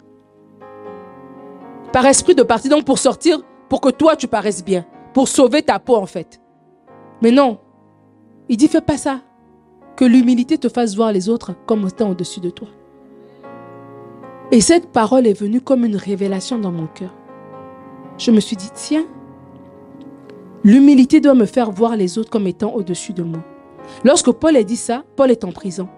[1.92, 5.62] Par esprit de parti, donc pour sortir, pour que toi tu paraisses bien, pour sauver
[5.62, 6.40] ta peau en fait.
[7.22, 7.58] Mais non,
[8.48, 9.20] il dit fais pas ça.
[9.96, 12.68] Que l'humilité te fasse voir les autres comme étant au-dessus de toi.
[14.52, 17.14] Et cette parole est venue comme une révélation dans mon cœur.
[18.18, 19.06] Je me suis dit, tiens,
[20.64, 23.42] l'humilité doit me faire voir les autres comme étant au-dessus de moi.
[24.04, 25.88] Lorsque Paul a dit ça, Paul est en prison.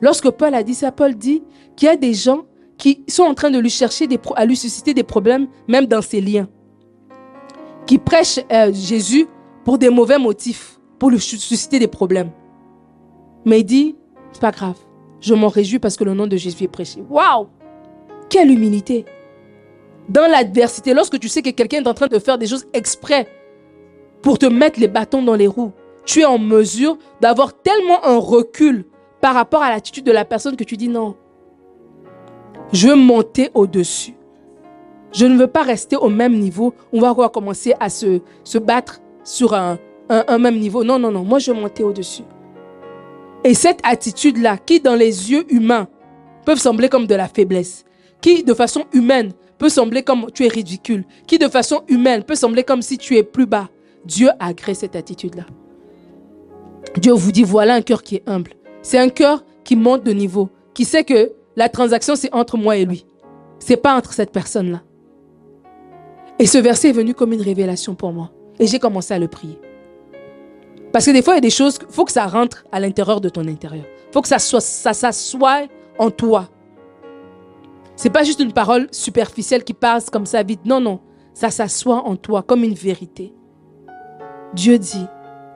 [0.00, 1.42] Lorsque Paul a dit ça, Paul dit
[1.76, 2.44] qu'il y a des gens
[2.76, 6.20] qui sont en train de lui chercher, à lui susciter des problèmes, même dans ses
[6.20, 6.48] liens.
[7.86, 9.26] Qui prêchent euh, Jésus
[9.64, 12.30] pour des mauvais motifs, pour lui susciter des problèmes.
[13.44, 13.96] Mais il dit,
[14.32, 14.76] c'est pas grave,
[15.20, 17.02] je m'en réjouis parce que le nom de Jésus est prêché.
[17.08, 17.48] Waouh!
[18.28, 19.04] Quelle humilité!
[20.08, 23.28] Dans l'adversité, lorsque tu sais que quelqu'un est en train de faire des choses exprès
[24.20, 25.72] pour te mettre les bâtons dans les roues,
[26.04, 28.84] tu es en mesure d'avoir tellement un recul
[29.20, 31.14] par rapport à l'attitude de la personne que tu dis non.
[32.72, 34.14] Je veux monter au-dessus.
[35.12, 36.74] Je ne veux pas rester au même niveau.
[36.92, 39.78] On va recommencer à se, se battre sur un,
[40.08, 40.82] un, même niveau.
[40.82, 41.22] Non, non, non.
[41.22, 42.22] Moi, je veux monter au-dessus.
[43.44, 45.88] Et cette attitude-là, qui dans les yeux humains
[46.44, 47.84] peuvent sembler comme de la faiblesse,
[48.20, 52.34] qui de façon humaine peut sembler comme tu es ridicule, qui de façon humaine peut
[52.34, 53.68] sembler comme si tu es plus bas,
[54.04, 55.46] Dieu agrée cette attitude-là.
[56.96, 58.52] Dieu vous dit, voilà un cœur qui est humble.
[58.82, 62.76] C'est un cœur qui monte de niveau, qui sait que la transaction, c'est entre moi
[62.76, 63.06] et lui.
[63.58, 64.82] C'est pas entre cette personne-là.
[66.38, 68.32] Et ce verset est venu comme une révélation pour moi.
[68.58, 69.60] Et j'ai commencé à le prier.
[70.92, 72.78] Parce que des fois, il y a des choses, il faut que ça rentre à
[72.78, 73.84] l'intérieur de ton intérieur.
[74.08, 75.62] Il faut que ça ça s'assoie
[75.98, 76.48] en toi.
[77.96, 80.64] C'est pas juste une parole superficielle qui passe comme ça vite.
[80.66, 81.00] Non, non.
[81.34, 83.32] Ça s'assoit en toi comme une vérité.
[84.54, 85.06] Dieu dit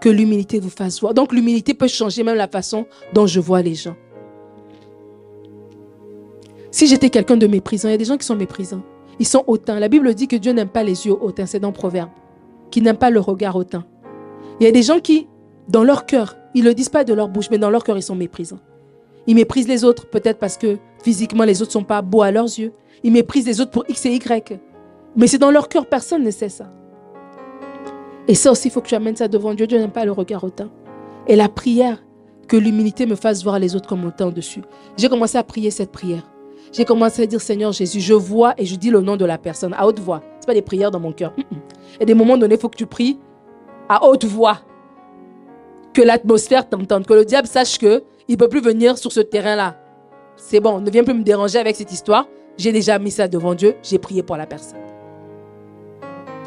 [0.01, 1.13] que l'humilité vous fasse voir.
[1.13, 3.97] Donc l'humilité peut changer même la façon dont je vois les gens.
[6.71, 8.83] Si j'étais quelqu'un de méprisant, il y a des gens qui sont méprisants.
[9.19, 9.81] Ils sont hautains.
[9.81, 11.47] La Bible dit que Dieu n'aime pas les yeux hautains.
[11.47, 12.11] C'est dans Proverbe.
[12.71, 13.85] Qui n'aime pas le regard hautain.
[14.61, 15.27] Il y a des gens qui,
[15.69, 17.97] dans leur cœur, ils ne le disent pas de leur bouche, mais dans leur cœur,
[17.97, 18.61] ils sont méprisants.
[19.27, 22.31] Ils méprisent les autres, peut-être parce que physiquement, les autres ne sont pas beaux à
[22.31, 22.73] leurs yeux.
[23.03, 24.59] Ils méprisent les autres pour X et Y.
[25.17, 26.73] Mais c'est dans leur cœur, personne ne sait ça.
[28.29, 29.67] Et ça aussi, il faut que tu amènes ça devant Dieu.
[29.67, 30.71] Dieu n'aime pas le regard hautain.
[31.27, 32.03] Et la prière,
[32.47, 34.63] que l'humilité me fasse voir les autres comme autant dessus.
[34.97, 36.23] J'ai commencé à prier cette prière.
[36.73, 39.39] J'ai commencé à dire Seigneur Jésus, je vois et je dis le nom de la
[39.39, 40.23] personne à haute voix.
[40.41, 41.33] Ce pas des prières dans mon cœur.
[42.01, 43.19] Et des moments donnés, il faut que tu pries
[43.89, 44.61] à haute voix.
[45.93, 49.77] Que l'atmosphère t'entende, que le diable sache que il peut plus venir sur ce terrain-là.
[50.37, 52.27] C'est bon, ne viens plus me déranger avec cette histoire.
[52.59, 54.81] J'ai déjà mis ça devant Dieu, j'ai prié pour la personne.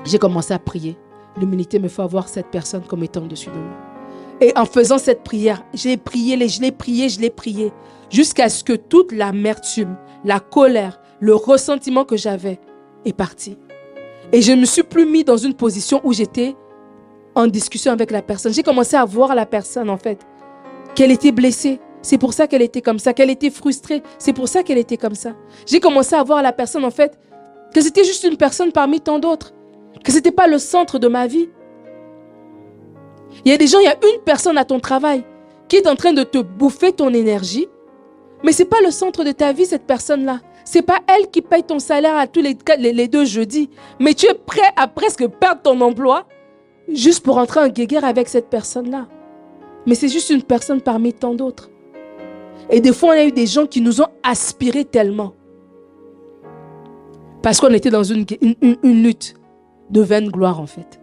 [0.05, 0.97] J'ai commencé à prier.
[1.37, 3.77] L'humilité me fait voir cette personne comme étant au-dessus de moi.
[4.41, 7.71] Et en faisant cette prière, j'ai prié, je l'ai prié, je l'ai prié,
[8.09, 12.59] jusqu'à ce que toute l'amertume, la colère, le ressentiment que j'avais
[13.05, 13.57] est parti.
[14.31, 16.55] Et je ne me suis plus mis dans une position où j'étais
[17.39, 18.53] en discussion avec la personne.
[18.53, 20.19] J'ai commencé à voir la personne, en fait,
[20.95, 21.79] qu'elle était blessée.
[22.01, 24.03] C'est pour ça qu'elle était comme ça, qu'elle était frustrée.
[24.17, 25.33] C'est pour ça qu'elle était comme ça.
[25.65, 27.17] J'ai commencé à voir la personne, en fait,
[27.73, 29.53] que c'était juste une personne parmi tant d'autres
[30.03, 31.49] que ce n'était pas le centre de ma vie.
[33.45, 35.23] Il y a des gens, il y a une personne à ton travail
[35.67, 37.67] qui est en train de te bouffer ton énergie,
[38.43, 40.39] mais ce n'est pas le centre de ta vie, cette personne-là.
[40.65, 43.69] Ce n'est pas elle qui paye ton salaire à tous les, deux jeudis,
[43.99, 46.25] mais tu es prêt à presque perdre ton emploi
[46.93, 49.07] juste pour entrer en guéguerre avec cette personne-là.
[49.85, 51.69] Mais c'est juste une personne parmi tant d'autres.
[52.69, 55.33] Et des fois, on a eu des gens qui nous ont aspiré tellement.
[57.41, 58.25] Parce qu'on était dans une,
[58.61, 59.35] une lutte
[59.89, 60.99] de vaine gloire en fait.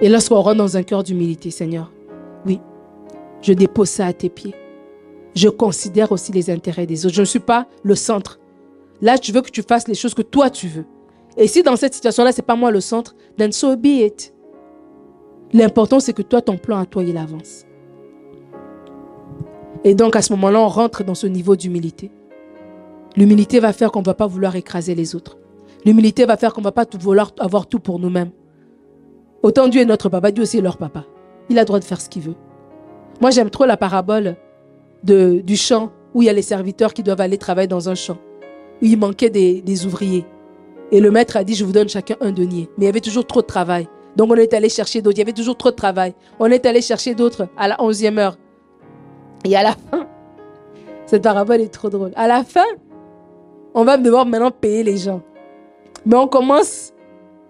[0.00, 1.92] Et lorsqu'on rentre dans un cœur d'humilité, Seigneur,
[2.44, 2.60] oui,
[3.40, 4.54] je dépose ça à tes pieds.
[5.34, 7.14] Je considère aussi les intérêts des autres.
[7.14, 8.38] Je ne suis pas le centre.
[9.00, 10.84] Là, tu veux que tu fasses les choses que toi tu veux.
[11.36, 14.34] Et si dans cette situation-là, ce n'est pas moi le centre, then so be it.
[15.52, 17.64] L'important, c'est que toi, ton plan à toi, il avance.
[19.84, 22.10] Et donc, à ce moment-là, on rentre dans ce niveau d'humilité.
[23.16, 25.38] L'humilité va faire qu'on ne va pas vouloir écraser les autres.
[25.84, 28.30] L'humilité va faire qu'on ne va pas tout vouloir avoir tout pour nous-mêmes.
[29.42, 31.04] Autant Dieu est notre papa, Dieu aussi est leur papa.
[31.50, 32.34] Il a le droit de faire ce qu'il veut.
[33.20, 34.36] Moi, j'aime trop la parabole
[35.02, 37.94] de, du champ où il y a les serviteurs qui doivent aller travailler dans un
[37.94, 38.16] champ.
[38.82, 40.24] Où il manquait des, des ouvriers.
[40.94, 42.70] Et le maître a dit, je vous donne chacun un denier.
[42.78, 43.88] Mais il y avait toujours trop de travail.
[44.14, 45.16] Donc on est allé chercher d'autres.
[45.16, 46.14] Il y avait toujours trop de travail.
[46.38, 48.38] On est allé chercher d'autres à la onzième heure.
[49.44, 50.06] Et à la fin,
[51.06, 52.12] cette parabole est trop drôle.
[52.14, 52.64] À la fin,
[53.74, 55.20] on va devoir maintenant payer les gens.
[56.06, 56.92] Mais on commence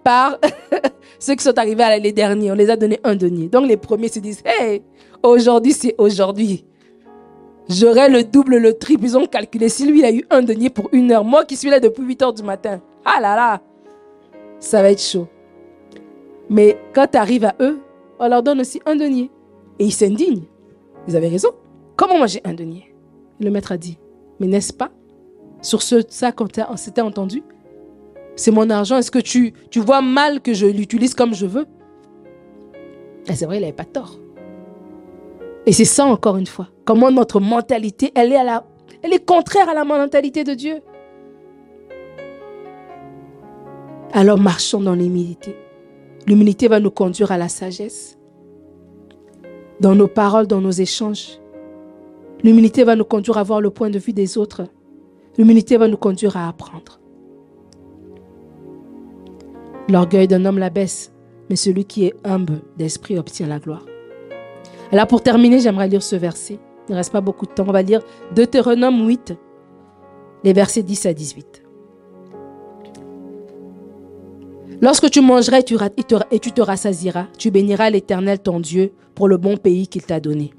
[0.03, 0.39] par
[1.19, 2.53] ceux qui sont arrivés à l'année dernière.
[2.53, 3.47] On les a donné un denier.
[3.47, 4.81] Donc les premiers se disent, hey,
[5.21, 6.65] aujourd'hui c'est aujourd'hui.
[7.69, 9.03] J'aurais le double, le triple.
[9.03, 9.69] Ils ont calculé.
[9.69, 12.03] Si lui, il a eu un denier pour une heure, moi qui suis là depuis
[12.03, 12.81] 8 heures du matin.
[13.05, 13.61] Ah là là,
[14.59, 15.27] ça va être chaud.
[16.49, 17.79] Mais quand tu arrives à eux,
[18.19, 19.31] on leur donne aussi un denier.
[19.77, 20.45] Et ils s'indignent.
[21.07, 21.49] Ils avaient raison.
[21.95, 22.95] Comment j'ai un denier?
[23.39, 23.99] Le maître a dit,
[24.39, 24.89] mais n'est-ce pas?
[25.61, 27.43] Sur ce, ça, quand on s'était entendu,
[28.35, 28.97] c'est mon argent.
[28.97, 31.65] Est-ce que tu, tu vois mal que je l'utilise comme je veux?
[33.27, 34.19] Et c'est vrai, il n'avait pas tort.
[35.65, 36.67] Et c'est ça encore une fois.
[36.85, 38.65] Comment notre mentalité, elle est, à la,
[39.01, 40.81] elle est contraire à la mentalité de Dieu.
[44.17, 45.57] Alors marchons dans l'humilité.
[46.25, 48.17] L'humilité va nous conduire à la sagesse.
[49.81, 51.41] Dans nos paroles, dans nos échanges.
[52.41, 54.67] L'humilité va nous conduire à voir le point de vue des autres.
[55.37, 57.01] L'humilité va nous conduire à apprendre.
[59.89, 61.11] L'orgueil d'un homme la baisse,
[61.49, 63.85] mais celui qui est humble d'esprit obtient la gloire.
[64.93, 66.57] Alors pour terminer, j'aimerais lire ce verset.
[66.87, 67.65] Il ne reste pas beaucoup de temps.
[67.67, 68.01] On va lire
[68.33, 69.33] Deutéronome 8,
[70.45, 71.64] les versets 10 à 18.
[74.85, 75.61] Lorsque tu mangeras
[76.29, 80.19] et tu te rassasiras, tu béniras l'Éternel ton Dieu pour le bon pays qu'il t'a
[80.19, 80.53] donné.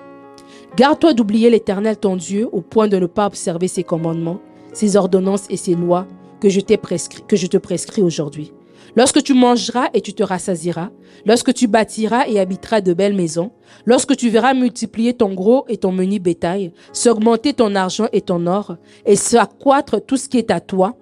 [0.76, 4.40] Garde-toi d'oublier l'Éternel ton Dieu au point de ne pas observer ses commandements,
[4.72, 6.08] ses ordonnances et ses lois
[6.40, 8.52] que je, que je te prescris aujourd'hui.
[8.96, 10.90] Lorsque tu mangeras et tu te rassasiras,
[11.24, 13.52] lorsque tu bâtiras et habiteras de belles maisons,
[13.84, 18.48] lorsque tu verras multiplier ton gros et ton menu bétail, s'augmenter ton argent et ton
[18.48, 20.96] or, et s'accroître tout ce qui est à toi,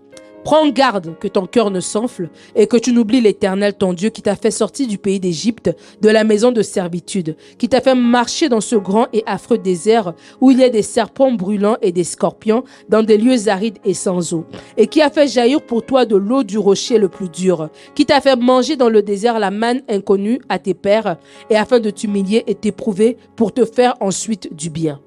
[0.44, 4.20] Prends garde que ton cœur ne s'enfle et que tu n'oublies l'Éternel ton Dieu qui
[4.20, 8.50] t'a fait sortir du pays d'Égypte, de la maison de servitude, qui t'a fait marcher
[8.50, 12.04] dans ce grand et affreux désert où il y a des serpents brûlants et des
[12.04, 14.44] scorpions dans des lieux arides et sans eau,
[14.76, 18.04] et qui a fait jaillir pour toi de l'eau du rocher le plus dur, qui
[18.04, 21.16] t'a fait manger dans le désert la manne inconnue à tes pères,
[21.48, 25.00] et afin de t'humilier et t'éprouver pour te faire ensuite du bien.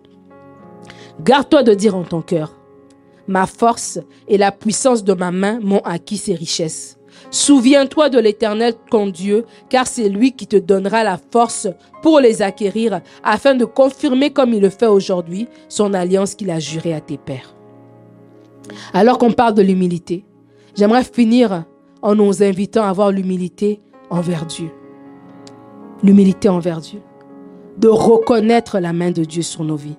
[1.23, 2.56] Garde-toi de dire en ton cœur,
[3.27, 6.97] Ma force et la puissance de ma main m'ont acquis ces richesses.
[7.29, 11.67] Souviens-toi de l'Éternel ton Dieu, car c'est lui qui te donnera la force
[12.01, 16.59] pour les acquérir, afin de confirmer comme il le fait aujourd'hui son alliance qu'il a
[16.59, 17.55] jurée à tes pères.
[18.93, 20.25] Alors qu'on parle de l'humilité,
[20.75, 21.65] j'aimerais finir
[22.01, 24.69] en nous invitant à avoir l'humilité envers Dieu.
[26.03, 27.01] L'humilité envers Dieu.
[27.77, 29.97] De reconnaître la main de Dieu sur nos vies.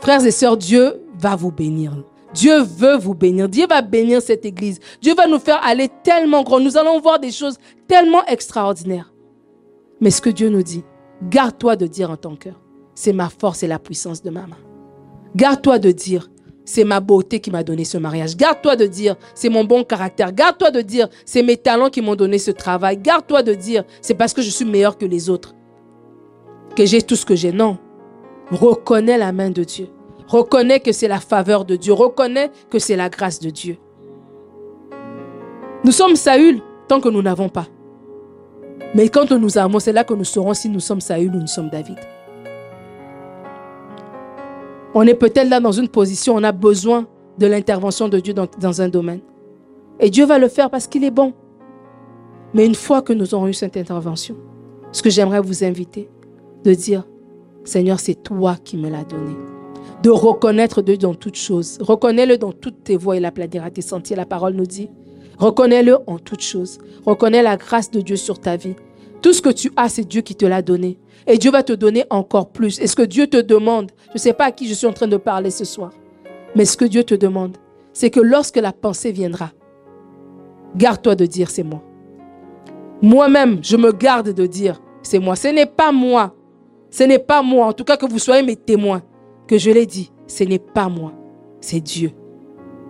[0.00, 1.92] Frères et sœurs, Dieu va vous bénir.
[2.34, 3.48] Dieu veut vous bénir.
[3.48, 4.78] Dieu va bénir cette église.
[5.00, 6.60] Dieu va nous faire aller tellement grand.
[6.60, 7.58] Nous allons voir des choses
[7.88, 9.12] tellement extraordinaires.
[10.00, 10.84] Mais ce que Dieu nous dit,
[11.28, 12.60] garde-toi de dire en ton cœur,
[12.94, 14.56] c'est ma force et la puissance de ma main.
[15.36, 16.30] Garde-toi de dire,
[16.64, 18.36] c'est ma beauté qui m'a donné ce mariage.
[18.36, 20.32] Garde-toi de dire, c'est mon bon caractère.
[20.32, 22.98] Garde-toi de dire, c'est mes talents qui m'ont donné ce travail.
[22.98, 25.54] Garde-toi de dire, c'est parce que je suis meilleur que les autres
[26.76, 27.52] que j'ai tout ce que j'ai.
[27.52, 27.78] Non.
[28.50, 29.88] Reconnais la main de Dieu.
[30.30, 31.92] Reconnais que c'est la faveur de Dieu.
[31.92, 33.78] Reconnais que c'est la grâce de Dieu.
[35.84, 37.66] Nous sommes Saül tant que nous n'avons pas.
[38.94, 41.48] Mais quand nous avons, c'est là que nous saurons si nous sommes Saül ou nous
[41.48, 41.98] sommes David.
[44.94, 47.08] On est peut-être là dans une position, on a besoin
[47.38, 49.20] de l'intervention de Dieu dans, dans, un domaine.
[49.98, 51.32] Et Dieu va le faire parce qu'il est bon.
[52.54, 54.36] Mais une fois que nous aurons eu cette intervention,
[54.92, 56.08] ce que j'aimerais vous inviter,
[56.62, 57.02] de dire,
[57.64, 59.34] Seigneur, c'est toi qui me l'as donné
[60.02, 61.78] de reconnaître Dieu dans toutes choses.
[61.80, 64.88] Reconnais-le dans toutes tes voies, et la planète tes sentiers, la parole nous dit.
[65.38, 66.78] Reconnais-le en toutes choses.
[67.04, 68.74] Reconnais la grâce de Dieu sur ta vie.
[69.22, 70.98] Tout ce que tu as, c'est Dieu qui te l'a donné.
[71.26, 72.80] Et Dieu va te donner encore plus.
[72.80, 74.92] Et ce que Dieu te demande, je ne sais pas à qui je suis en
[74.92, 75.92] train de parler ce soir,
[76.54, 77.56] mais ce que Dieu te demande,
[77.92, 79.50] c'est que lorsque la pensée viendra,
[80.76, 81.82] garde-toi de dire c'est moi.
[83.02, 85.36] Moi-même, je me garde de dire c'est moi.
[85.36, 86.34] Ce n'est pas moi.
[86.90, 87.66] Ce n'est pas moi.
[87.66, 89.02] En tout cas, que vous soyez mes témoins
[89.50, 91.12] que je l'ai dit, ce n'est pas moi,
[91.60, 92.12] c'est Dieu.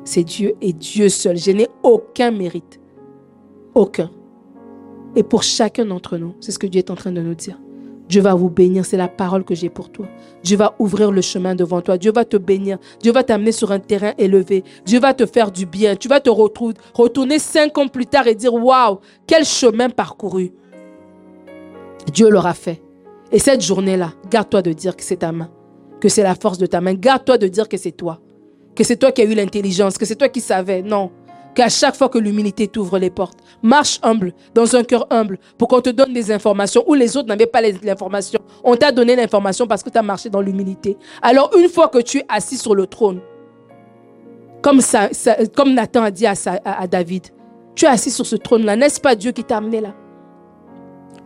[0.04, 1.38] C'est Dieu et Dieu seul.
[1.38, 2.78] Je n'ai aucun mérite.
[3.74, 4.10] Aucun.
[5.16, 7.58] Et pour chacun d'entre nous, c'est ce que Dieu est en train de nous dire.
[8.10, 10.06] Dieu va vous bénir, c'est la parole que j'ai pour toi.
[10.42, 11.96] Dieu va ouvrir le chemin devant toi.
[11.96, 12.76] Dieu va te bénir.
[13.00, 14.62] Dieu va t'amener sur un terrain élevé.
[14.84, 15.96] Dieu va te faire du bien.
[15.96, 20.52] Tu vas te retrouver, retourner cinq ans plus tard et dire, waouh, quel chemin parcouru.
[22.12, 22.82] Dieu l'aura fait.
[23.32, 25.48] Et cette journée-là, garde-toi de dire que c'est ta main
[26.00, 26.94] que c'est la force de ta main.
[26.94, 28.20] Garde-toi de dire que c'est toi.
[28.74, 30.82] Que c'est toi qui as eu l'intelligence, que c'est toi qui savais.
[30.82, 31.10] Non.
[31.54, 35.66] Qu'à chaque fois que l'humilité t'ouvre les portes, marche humble, dans un cœur humble, pour
[35.68, 38.40] qu'on te donne des informations où les autres n'avaient pas l'information.
[38.62, 40.96] On t'a donné l'information parce que tu as marché dans l'humilité.
[41.22, 43.20] Alors, une fois que tu es assis sur le trône,
[44.62, 44.80] comme,
[45.74, 46.34] Nathan a dit à,
[46.64, 47.28] à David,
[47.74, 48.76] tu es assis sur ce trône-là.
[48.76, 49.94] N'est-ce pas Dieu qui t'a amené là?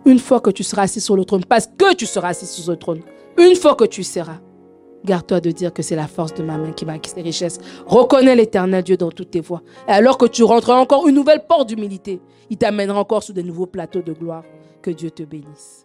[0.07, 2.65] Une fois que tu seras assis sur le trône, parce que tu seras assis sur
[2.65, 3.01] ce trône,
[3.39, 4.39] une fois que tu seras,
[5.05, 7.59] Garde-toi de dire que c'est la force de ma main qui va acquérir ces richesses.
[7.87, 9.63] Reconnais l'éternel Dieu dans toutes tes voies.
[9.87, 13.43] Et alors que tu rentreras encore une nouvelle porte d'humilité, il t'amènera encore sur de
[13.43, 14.45] nouveaux plateaux de gloire.
[14.81, 15.84] Que Dieu te bénisse.